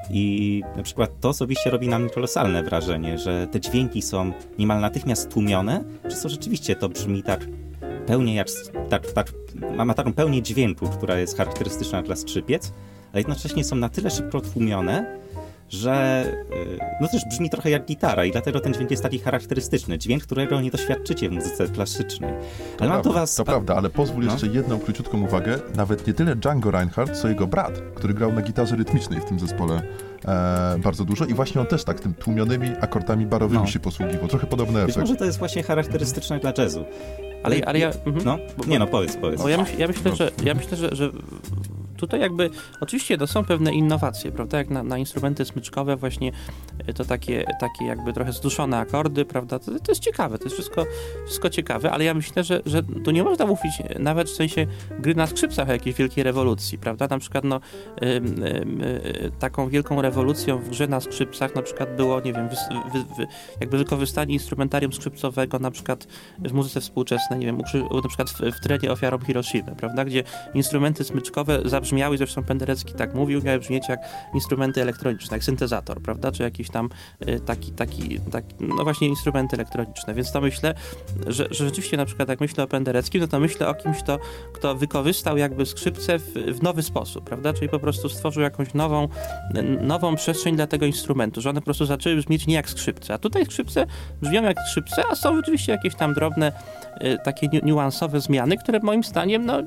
[0.10, 4.82] I na przykład to osobiście robi na mnie kolosalne wrażenie, że te dźwięki są niemal
[4.82, 7.48] natychmiast tłumione, czy to rzeczywiście to brzmi tak
[8.08, 8.48] pełnię jak,
[8.90, 9.32] tak, tak,
[9.86, 12.74] ma taką pełnię dźwięku, która jest charakterystyczna dla skrzypiec,
[13.12, 15.20] ale jednocześnie są na tyle szybko tłumione,
[15.70, 19.98] że y, no też brzmi trochę jak gitara i dlatego ten dźwięk jest taki charakterystyczny.
[19.98, 22.34] Dźwięk, którego nie doświadczycie w muzyce klasycznej.
[22.34, 22.44] Ale
[22.78, 23.36] to mam prawda, do was...
[23.36, 24.32] To prawda, ale pozwól no?
[24.32, 25.60] jeszcze jedną króciutką uwagę.
[25.76, 29.40] Nawet nie tyle Django Reinhardt, co jego brat, który grał na gitarze rytmicznej w tym
[29.40, 29.82] zespole
[30.28, 33.68] e, bardzo dużo i właśnie on też tak tym tłumionymi akordami barowymi no.
[33.68, 34.28] się posługiwał.
[34.28, 34.98] Trochę podobny efekt.
[34.98, 36.86] Być może to jest właśnie charakterystyczne dla jazzu.
[37.44, 37.92] Ale, ale ja...
[38.06, 38.26] Mhm.
[38.26, 38.38] No?
[38.68, 39.46] Nie no, powiedz, powiedz.
[39.46, 41.12] ja, myśl, ja myślę, że, ja myślę że, że
[41.98, 42.50] tutaj jakby,
[42.82, 46.32] oczywiście to są pewne innowacje, prawda, jak na, na instrumenty smyczkowe właśnie
[46.88, 50.56] e, to takie, takie jakby trochę zduszone akordy, prawda, to, to jest ciekawe, to jest
[50.56, 50.86] wszystko,
[51.26, 54.68] wszystko ciekawe, ale ja myślę, że, że tu nie można mówić nawet w sensie
[55.00, 57.60] gry na skrzypcach o jakiejś wielkiej rewolucji, prawda, na przykład no
[58.02, 62.50] y, y, y, taką wielką rewolucją w grze na skrzypcach na przykład było, nie wiem,
[62.50, 62.56] wy,
[62.94, 63.28] wy, wy,
[63.60, 66.08] jakby wykorzystanie instrumentarium skrzypcowego na przykład
[66.40, 67.58] w muzyce współczesnej, nie wiem,
[68.04, 70.24] na przykład w, w trenie ofiarą Hiroshimy, prawda, gdzie
[70.54, 74.00] instrumenty smyczkowe zabrzmiały, zresztą Penderecki tak mówił, miały brzmieć jak
[74.34, 76.90] instrumenty elektroniczne, jak syntezator, prawda, czy jakiś tam
[77.28, 80.74] y, taki, taki, taki, no właśnie instrumenty elektroniczne, więc to myślę,
[81.28, 84.20] że, że rzeczywiście na przykład jak myślę o Pendereckim, no to myślę o kimś, to,
[84.54, 89.08] kto wykorzystał jakby skrzypce w, w nowy sposób, prawda, czyli po prostu stworzył jakąś nową,
[89.82, 93.18] nową przestrzeń dla tego instrumentu, że one po prostu zaczęły brzmieć nie jak skrzypce, a
[93.18, 93.86] tutaj skrzypce
[94.22, 96.52] brzmią jak skrzypce, a są rzeczywiście jakieś tam drobne,
[97.02, 99.64] y, takie niuansowe zmiany, które moim zdaniem, no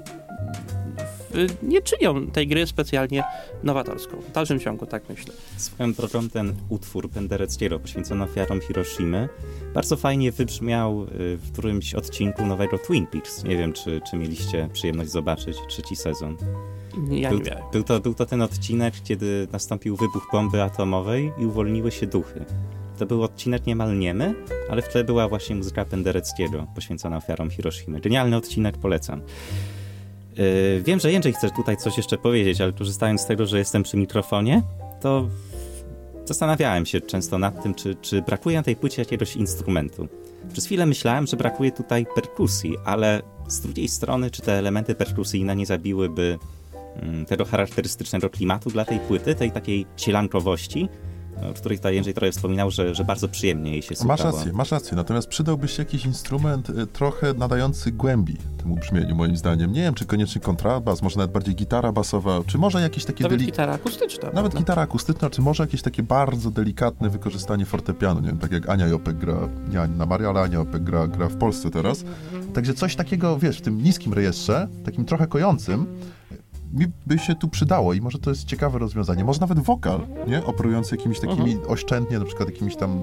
[1.63, 3.25] nie czynią tej gry specjalnie
[3.63, 4.17] nowatorską.
[4.21, 5.35] W dalszym ciągu tak myślę.
[5.57, 9.29] Swoją drogą ten utwór Pendereckiego poświęcony ofiarom Hiroshimy
[9.75, 11.07] bardzo fajnie wybrzmiał y,
[11.37, 13.45] w którymś odcinku nowego Twin Peaks.
[13.45, 16.37] Nie wiem, czy, czy mieliście przyjemność zobaczyć trzeci sezon.
[17.11, 17.41] Ja był.
[17.73, 22.45] Był to, był to ten odcinek, kiedy nastąpił wybuch bomby atomowej i uwolniły się duchy.
[22.99, 24.35] To był odcinek niemal niemy,
[24.71, 28.01] ale w tle była właśnie muzyka Pendereckiego poświęcona ofiarom Hiroshimy.
[28.01, 29.23] Genialny odcinek, polecam.
[30.39, 33.83] Yy, wiem, że Jędrzej chce tutaj coś jeszcze powiedzieć, ale korzystając z tego, że jestem
[33.83, 34.63] przy mikrofonie,
[35.01, 35.29] to
[36.25, 40.09] zastanawiałem się często nad tym, czy, czy brakuje na tej płycie jakiegoś instrumentu.
[40.53, 45.57] Przez chwilę myślałem, że brakuje tutaj perkusji, ale z drugiej strony, czy te elementy perkusyjne
[45.57, 46.39] nie zabiłyby
[46.97, 50.89] mm, tego charakterystycznego klimatu dla tej płyty, tej takiej cielankowości,
[51.51, 54.31] o której tutaj Jędrzej trochę wspominał, że, że bardzo przyjemnie jej się słuchało.
[54.31, 54.97] Masz rację, masz rację.
[54.97, 59.73] Natomiast przydałby się jakiś instrument y, trochę nadający głębi temu brzmieniu, moim zdaniem.
[59.73, 63.25] Nie wiem, czy koniecznie kontrabas, może nawet bardziej gitara basowa, czy może jakieś takie...
[63.25, 64.25] Nawet gitara akustyczna.
[64.25, 64.59] Nawet prawda?
[64.59, 68.87] gitara akustyczna, czy może jakieś takie bardzo delikatne wykorzystanie fortepianu, nie wiem, tak jak Ania
[68.87, 72.05] Jopek gra, nie Anna Maria, ale Ania Jopek gra, gra w Polsce teraz.
[72.55, 75.87] Także coś takiego, wiesz, w tym niskim rejestrze, takim trochę kojącym,
[76.73, 79.25] mi by się tu przydało i może to jest ciekawe rozwiązanie.
[79.25, 80.45] Może nawet wokal, nie?
[80.45, 81.71] Operujący jakimiś takimi Mhm.
[81.73, 82.99] oszczędnie, na przykład jakimiś tam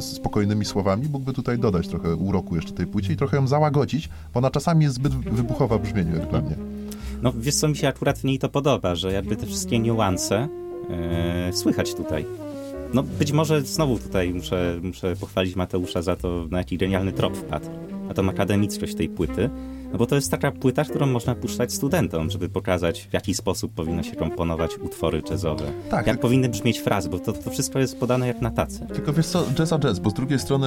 [0.00, 4.38] spokojnymi słowami, mógłby tutaj dodać trochę uroku jeszcze tej płycie i trochę ją załagodzić, bo
[4.38, 6.56] ona czasami jest zbyt wybuchowa w brzmieniu, jak dla mnie.
[7.22, 10.48] No wiesz co, mi się akurat w niej to podoba, że jakby te wszystkie niuanse
[10.90, 12.26] e, słychać tutaj.
[12.94, 17.36] No być może znowu tutaj muszę, muszę pochwalić Mateusza za to, na jaki genialny trop
[17.36, 17.66] wpadł,
[18.08, 19.50] na tą akademickość tej płyty.
[19.92, 23.72] No bo to jest taka płyta, którą można puszczać studentom, żeby pokazać, w jaki sposób
[23.74, 25.64] powinno się komponować utwory jazzowe.
[25.90, 28.86] Tak, jak powinny brzmieć frazy, bo to, to wszystko jest podane jak na tacy.
[28.94, 30.66] Tylko wiesz co, jazz a jazz, bo z drugiej strony,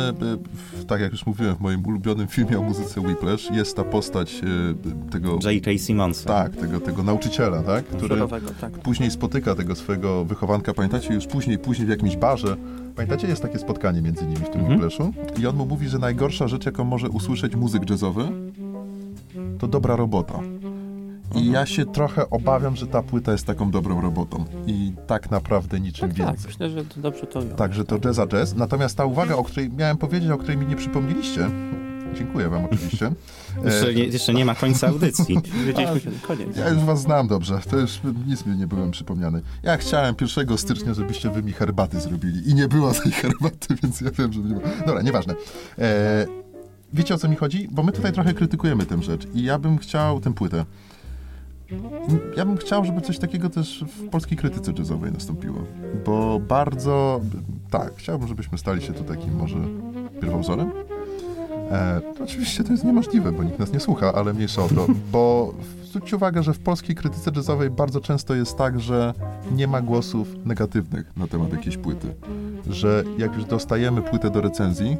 [0.74, 4.42] w- tak jak już mówiłem w moim ulubionym filmie o muzyce Whiplash, jest ta postać
[4.44, 5.40] y, tego...
[5.52, 5.72] J.K.
[5.78, 6.28] Simonsa.
[6.30, 7.86] Tak, tego, tego nauczyciela, tak?
[7.86, 8.16] Który
[8.62, 8.72] tak.
[8.72, 12.58] później spotyka tego swojego wychowanka, pamiętacie, już później, później w jakimś barze.
[12.96, 14.72] Pamiętacie, jest takie spotkanie między nimi w tym Mhm.
[14.72, 18.28] Whiplashu i on mu mówi, że najgorsza rzecz, jaką może usłyszeć muzyk jazzowy,
[19.66, 20.40] to dobra robota.
[21.36, 21.54] I Mhm.
[21.54, 24.46] ja się trochę obawiam, że ta płyta jest taką dobrą robotą.
[24.68, 26.48] I tak naprawdę niczym Tak, tak, więcej.
[26.48, 27.56] myślę, że to dobrze to ujął.
[27.56, 28.56] Także to jazz a jazz.
[28.56, 31.50] Natomiast ta uwaga, o której miałem powiedzieć, o której mi nie przypomnieliście,
[32.18, 33.12] dziękuję wam oczywiście.
[33.66, 35.38] Jeszcze, nie, jeszcze nie ma końca audycji.
[35.68, 36.58] Wiedzieliśmy się, koniec.
[36.58, 39.42] ja już was znam dobrze, to już nic mi nie byłem przypomniany.
[39.64, 44.02] Ja chciałem 1 stycznia, żebyście wy mi herbaty zrobili i nie było tej herbaty, więc
[44.02, 44.62] ja wiem, że nie było.
[44.88, 45.34] Dobra, nieważne.
[45.80, 46.26] E,
[46.94, 47.68] wiecie o co mi chodzi?
[47.72, 50.66] Bo my tutaj trochę krytykujemy tę rzecz i ja bym chciał tę płytę.
[52.38, 55.64] Ja bym chciał, żeby coś takiego też w polskiej krytyce jazzowej nastąpiło.
[56.06, 57.22] Bo bardzo,
[57.70, 59.58] tak, chciałbym, żebyśmy stali się tu takim może
[60.22, 60.72] pierwowzorem.
[61.72, 65.54] E, oczywiście to jest niemożliwe, bo nikt nas nie słucha, ale mniejsza o to, bo
[65.84, 69.14] zwróćcie uwagę, że w polskiej krytyce jazzowej bardzo często jest tak, że
[69.52, 72.16] nie ma głosów negatywnych na temat jakiejś płyty.
[72.70, 74.98] Że jak już dostajemy płytę do recenzji,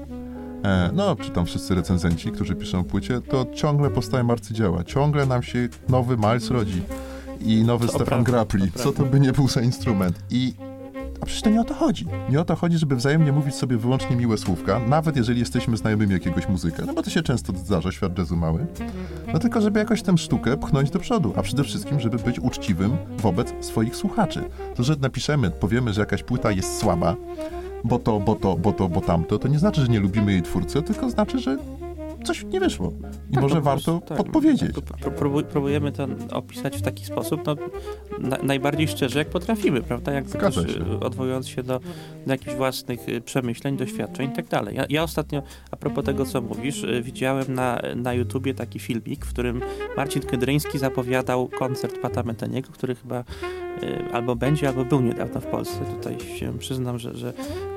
[0.94, 5.44] no czy tam wszyscy recenzenci, którzy piszą o płycie, to ciągle powstają arcydzieła, ciągle nam
[5.44, 6.82] się nowy Miles rodzi
[7.40, 10.20] i nowy To Stefan prawda, Grappli, co to by nie był za instrument.
[10.30, 10.54] I
[11.22, 12.06] a przecież to nie o to chodzi.
[12.30, 16.14] Nie o to chodzi, żeby wzajemnie mówić sobie wyłącznie miłe słówka, nawet jeżeli jesteśmy znajomymi
[16.14, 18.66] jakiegoś muzyka, no bo to się często zdarza, świat jazzu mały.
[19.34, 22.98] No tylko, żeby jakoś tę sztukę pchnąć do przodu, a przede wszystkim, żeby być uczciwym
[23.18, 24.44] wobec swoich słuchaczy.
[24.76, 27.16] To, że napiszemy, powiemy, że jakaś płyta jest słaba,
[27.86, 30.42] bo to, bo to, bo to, bo tamto, to nie znaczy, że nie lubimy jej
[30.42, 31.58] twórcy, tylko znaczy, że
[32.24, 32.94] coś nie wyszło.
[33.30, 34.18] I Tak, może no po warto tak.
[34.18, 34.72] podpowiedzieć.
[35.18, 37.56] Próbuj- próbujemy to opisać w taki sposób, no,
[38.20, 40.12] na, najbardziej szczerze, jak potrafimy, prawda?
[40.14, 40.80] Jak Zgadza też, się.
[40.94, 41.80] y, odwołując się do,
[42.28, 44.76] do jakichś własnych y, przemyśleń, doświadczeń i tak dalej.
[44.76, 49.26] Ja, ja ostatnio, a propos tego, co mówisz, y, widziałem na, na YouTubie taki filmik,
[49.26, 49.62] w którym
[49.98, 53.24] Marcin Kydryński zapowiadał koncert Pata Meteniego, który chyba
[54.14, 55.80] albo będzie, albo był niedawno w Polsce.
[55.96, 57.34] Tutaj się przyznam, że, że,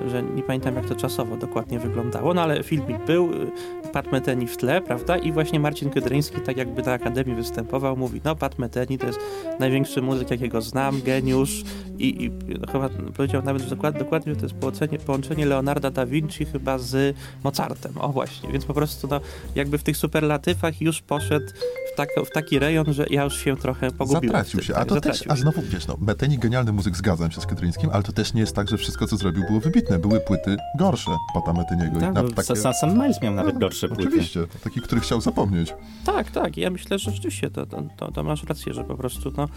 [0.06, 3.50] że nie pamiętam, jak to czasowo dokładnie wyglądało, no ale filmik był, y,
[3.92, 5.16] Pat Meteni w tle, prawda?
[5.16, 9.18] I właśnie Marcin Kydryński, tak jakby na Akademii występował, mówi, no Pat Meteni to jest
[9.60, 11.64] największy muzyk, jakiego znam, geniusz
[11.98, 12.30] i, i
[12.60, 16.44] no, chyba powiedział nawet że dokładnie, dokładnie, że to jest połączenie, połączenie Leonarda da Vinci
[16.44, 17.92] chyba z Mozartem.
[17.98, 19.20] O właśnie, więc po prostu no,
[19.54, 21.46] jakby w tych superlatywach już poszedł
[21.92, 24.36] w, tak, w taki rejon, że ja już się trochę pogubiłem.
[24.36, 24.74] Zatracił się.
[24.74, 27.90] A tak, to też, a znowu, wiesz, no, Meteni genialny muzyk, zgadzam się z Kytryńskim,
[27.92, 29.98] ale to też nie jest tak, że wszystko, co zrobił, było wybitne.
[29.98, 32.00] Były płyty gorsze Pata Meteniego.
[32.00, 34.02] Tak, na, bo Sa- Sam Miles miał nawet gorsze płyty.
[34.02, 35.74] Oczywiście, takich, których chciał zapomnieć.
[36.04, 36.56] Tak, tak.
[36.56, 39.48] Ja myślę, że rzeczywiście to, to, to, to masz rację, że po prostu no,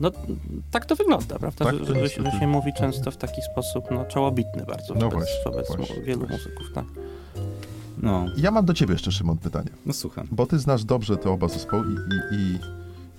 [0.00, 0.10] no
[0.70, 1.64] tak to wygląda, prawda?
[1.64, 2.30] Tak, że, to że, że, niestety.
[2.40, 6.18] się mówi często w taki sposób no, czołobitny bardzo No wobec, właśnie, wobec właśnie, wielu
[6.18, 6.36] właśnie.
[6.36, 6.66] muzyków.
[6.74, 6.84] Tak.
[8.02, 9.70] No, Ja mam do ciebie jeszcze, Szymon, pytanie.
[9.86, 10.26] no słucham.
[10.32, 12.58] Bo ty znasz dobrze te oba zespoły i, i, i,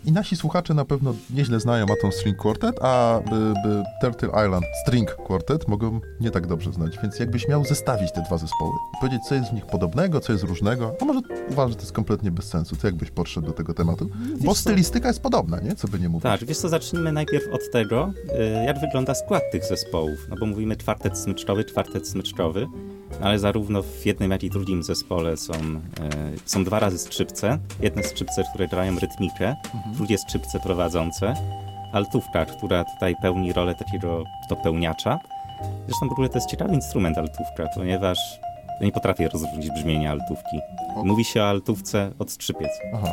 [0.08, 4.66] i nasi słuchacze na pewno nieźle znają Atom String Quartet, a by, by Turtle Island
[4.84, 7.00] String Quartet mogą nie tak dobrze znać.
[7.02, 10.32] Więc jakbyś miał zestawić te dwa zespoły i powiedzieć, co jest w nich podobnego, co
[10.34, 12.76] jest różnego, a może uważasz, że to jest kompletnie bez sensu.
[12.76, 14.10] To jakbyś podszedł do tego tematu?
[14.40, 14.60] Bo co?
[14.60, 15.76] stylistyka jest podobna, nie?
[15.76, 16.24] Co by nie mówić.
[16.24, 18.12] Tak, wiesz co, zacznijmy najpierw od tego,
[18.62, 20.20] y, jak wygląda skład tych zespołów.
[20.30, 22.68] No bo mówimy czwartet smyczkowy, czwartet smyczkowy,
[23.22, 25.60] ale zarówno w jednym, jak i drugim zespole są, y,
[26.46, 27.60] są dwa razy skrzypce.
[27.82, 29.56] Jedne skrzypce, które grają rytmikę,
[29.94, 31.34] drugie skrzypce prowadzące,
[31.94, 35.20] altówka, która tutaj pełni rolę takiego dopełniacza.
[35.88, 38.18] Zresztą w ogóle to jest ciekawy instrument altówka, ponieważ
[38.80, 40.60] ja nie potrafię rozróżnić brzmienia altówki.
[41.04, 42.72] Mówi się o altówce od skrzypiec.
[42.94, 43.12] Aha.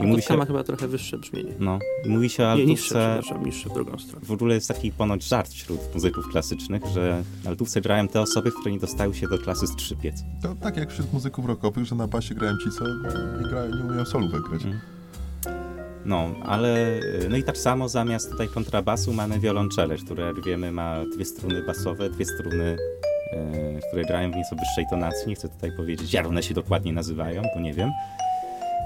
[0.00, 1.52] I mówi się, ma chyba trochę wyższe brzmienie.
[1.58, 4.26] no, i mówi się o Nie, niższe, altówce niższe w drugą stronę.
[4.26, 8.50] w ogóle jest taki ponoć żart wśród muzyków klasycznych, że na altówce grają te osoby,
[8.52, 10.24] które nie dostały się do klasy skrzypiec.
[10.42, 13.82] To tak jak wśród muzyków rockowych, że na basie grają ci, co nie, grają, nie
[13.84, 14.62] umieją solówek grać.
[14.64, 14.78] Mm.
[16.04, 20.96] No, ale no i tak samo zamiast tutaj kontrabasu mamy wiolonczele, które jak wiemy ma
[21.14, 22.76] dwie struny basowe, dwie struny,
[23.32, 25.28] e, które grają w nieco wyższej tonacji.
[25.28, 27.90] Nie chcę tutaj powiedzieć, jak one się dokładnie nazywają, bo nie wiem.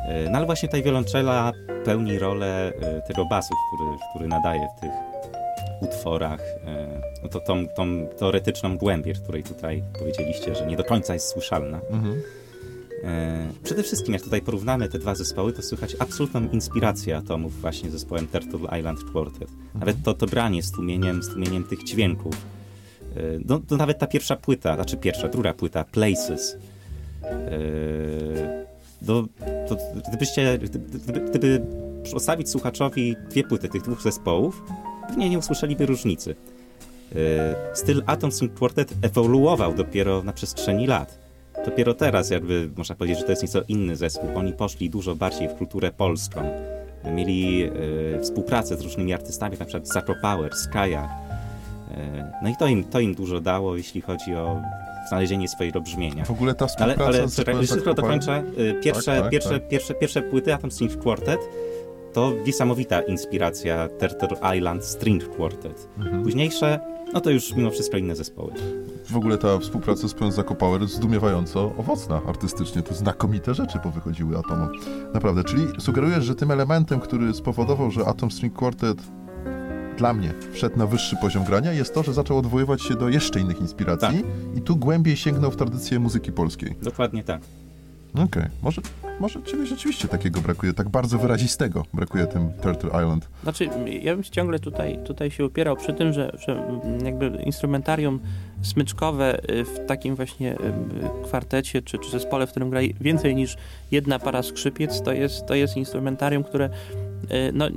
[0.07, 1.53] E, no ale właśnie ta wiolonczela
[1.85, 4.91] pełni rolę e, tego basu, który, który nadaje w tych
[5.81, 11.15] utworach e, no to tą, tą teoretyczną głębię, której tutaj powiedzieliście, że nie do końca
[11.15, 11.81] jest słyszalna.
[11.91, 12.23] Mhm.
[13.63, 18.27] Przede wszystkim, jak tutaj porównamy te dwa zespoły, to słychać absolutną inspirację atomów właśnie zespołem
[18.27, 19.49] Turtle Island Quartet.
[19.75, 22.35] Nawet to, to granie z tłumieniem, z tłumieniem tych dźwięków.
[23.45, 26.57] No, to nawet ta pierwsza płyta, znaczy pierwsza, druga płyta, Places.
[29.03, 29.25] Do,
[29.69, 29.77] to,
[30.09, 31.63] gdybyście, gdyby, gdyby
[32.13, 34.63] postawić słuchaczowi dwie płyty tych dwóch zespołów,
[35.09, 36.35] pewnie nie usłyszeliby różnicy.
[37.17, 41.29] E, Styl Atom String Quartet ewoluował dopiero na przestrzeni lat
[41.65, 45.49] dopiero teraz jakby można powiedzieć, że to jest nieco inny zespół, oni poszli dużo bardziej
[45.49, 46.41] w kulturę polską.
[47.15, 47.71] Mieli e,
[48.21, 51.09] współpracę z różnymi artystami, przykład Zako Power, Skaja.
[51.91, 54.63] E, no i to im, to im dużo dało, jeśli chodzi o
[55.09, 56.25] znalezienie swojego brzmienia.
[56.25, 58.43] W ogóle ta Ale, współpraca ale z czekaj, Zakopane- dokończę.
[58.71, 59.69] E, Pierwsze, Tak, tak, pierwsze, tak.
[59.69, 61.41] Pierwsze, pierwsze płyty Atom String Quartet
[62.13, 65.89] to niesamowita inspiracja Turtle Island String Quartet.
[65.99, 66.23] Mhm.
[66.23, 66.81] Późniejsze,
[67.13, 68.53] no to już mimo wszystko inne zespoły.
[69.11, 72.83] W ogóle ta współpraca z Pełen Zakopower jest zdumiewająco owocna artystycznie.
[72.83, 74.69] To znakomite rzeczy powychodziły Atomom.
[75.15, 78.99] Naprawdę, czyli sugerujesz, że tym elementem, który spowodował, że Atom String Quartet
[79.99, 83.41] dla mnie wszedł na wyższy poziom grania, jest to, że zaczął odwoływać się do jeszcze
[83.41, 84.57] innych inspiracji Tak.
[84.57, 86.77] i tu głębiej sięgnął w tradycję muzyki polskiej.
[86.83, 87.41] Dokładnie tak.
[88.15, 88.83] Okej, może,
[89.21, 93.29] może ciebie rzeczywiście takiego brakuje, tak bardzo wyrazistego brakuje tym Turtle Island.
[93.43, 93.69] Znaczy,
[94.03, 98.21] ja bym ciągle tutaj, tutaj się upierał przy tym, że, że jakby instrumentarium
[98.63, 100.59] smyczkowe y, w takim właśnie y,
[101.25, 103.57] kwartecie czy, czy zespole, w którym gra więcej niż
[103.91, 106.71] jedna para skrzypiec, to jest, to jest instrumentarium, które y,
[107.53, 107.73] no, y,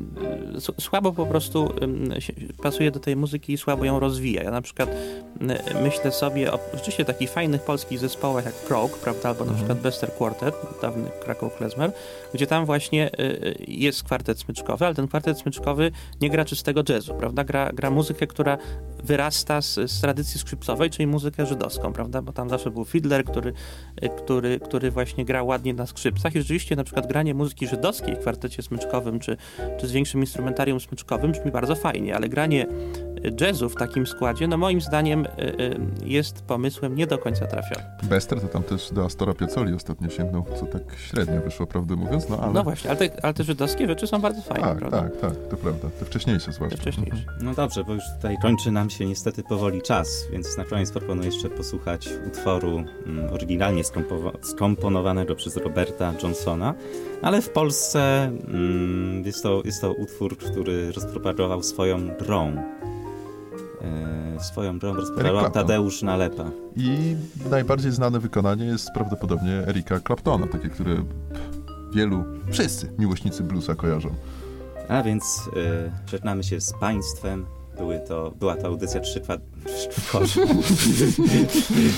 [0.58, 1.74] s- słabo po prostu
[2.64, 4.44] pasuje do tej muzyki i słabo ją rozwija.
[4.44, 9.30] Ja na przykład y, myślę sobie o rzeczywiście takich fajnych polskich zespołach jak Krog, prawda,
[9.30, 9.58] albo na Mhm.
[9.58, 11.92] przykład Bester Quartet, dawny Krakow Klezmer,
[12.34, 15.92] gdzie tam właśnie y, jest kwartet smyczkowy, ale ten kwartet smyczkowy
[16.22, 17.44] nie gra czystego jazzu, prawda?
[17.44, 18.58] Gra, gra muzykę, która
[19.04, 22.22] wyrasta z, z tradycji skrzypcowej, czyli muzykę żydowską, prawda?
[22.22, 23.54] Bo tam zawsze był fiddler, który,
[24.04, 28.16] y, który, który właśnie grał ładnie na skrzypcach i rzeczywiście na przykład granie muzyki żydowskiej
[28.16, 29.38] w kwartecie smyczkowym czy,
[29.80, 32.68] czy z większym instrumentarium smyczkowym brzmi bardzo fajnie, ale granie
[33.42, 37.86] jazzu w takim składzie, no moim zdaniem y, y, jest pomysłem nie do końca trafionym.
[38.04, 42.30] Bester to tam też do Astora Piazzoli ostatnio sięgnął, co tak średnio wyszło, prawdę mówiąc,
[42.30, 42.54] no ale...
[42.54, 45.02] No właśnie, ale te, ale te żydowskie rzeczy są bardzo fajne, tak, prawda?
[45.02, 45.90] tak, tak, to prawda.
[46.00, 46.78] Te wcześniejsze Te zwłaszcza.
[46.78, 47.26] wcześniejsze.
[47.42, 51.26] No dobrze, bo już tutaj kończy nam się niestety powoli czas, więc na koniec proponuję
[51.28, 53.84] jeszcze posłuchać utworu mm, oryginalnie
[54.42, 56.74] skomponowanego przez Roberta Johnsona,
[57.22, 62.56] ale w Polsce mm, jest, to, jest to utwór, który rozpropagował swoją grą.
[63.84, 65.52] E, swoją grą Clapton.
[65.52, 66.52] Tadeusz Nalepa.
[66.76, 67.16] I
[67.50, 70.96] najbardziej znane wykonanie jest prawdopodobnie Erika Claptona, takie, które
[71.94, 74.10] wielu, wszyscy miłośnicy bluesa kojarzą.
[74.90, 75.50] A więc
[76.06, 77.46] e, żegnamy się z Państwem.
[77.78, 79.38] Były to, była to audycja 3 kwa...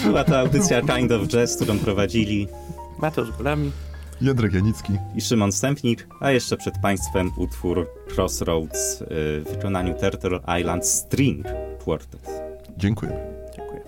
[0.05, 2.47] Była to audycja Kind of Jazz, którą prowadzili
[2.99, 3.71] Mateusz Gulami.
[4.23, 9.05] Jędrek Janicki i Szymon Stępnik, a jeszcze przed Państwem utwór Crossroads y,
[9.41, 11.45] w wykonaniu Turtle Island String
[11.83, 12.29] Quartet.
[12.77, 13.11] Dziękuję.
[13.55, 13.83] Dziękuję.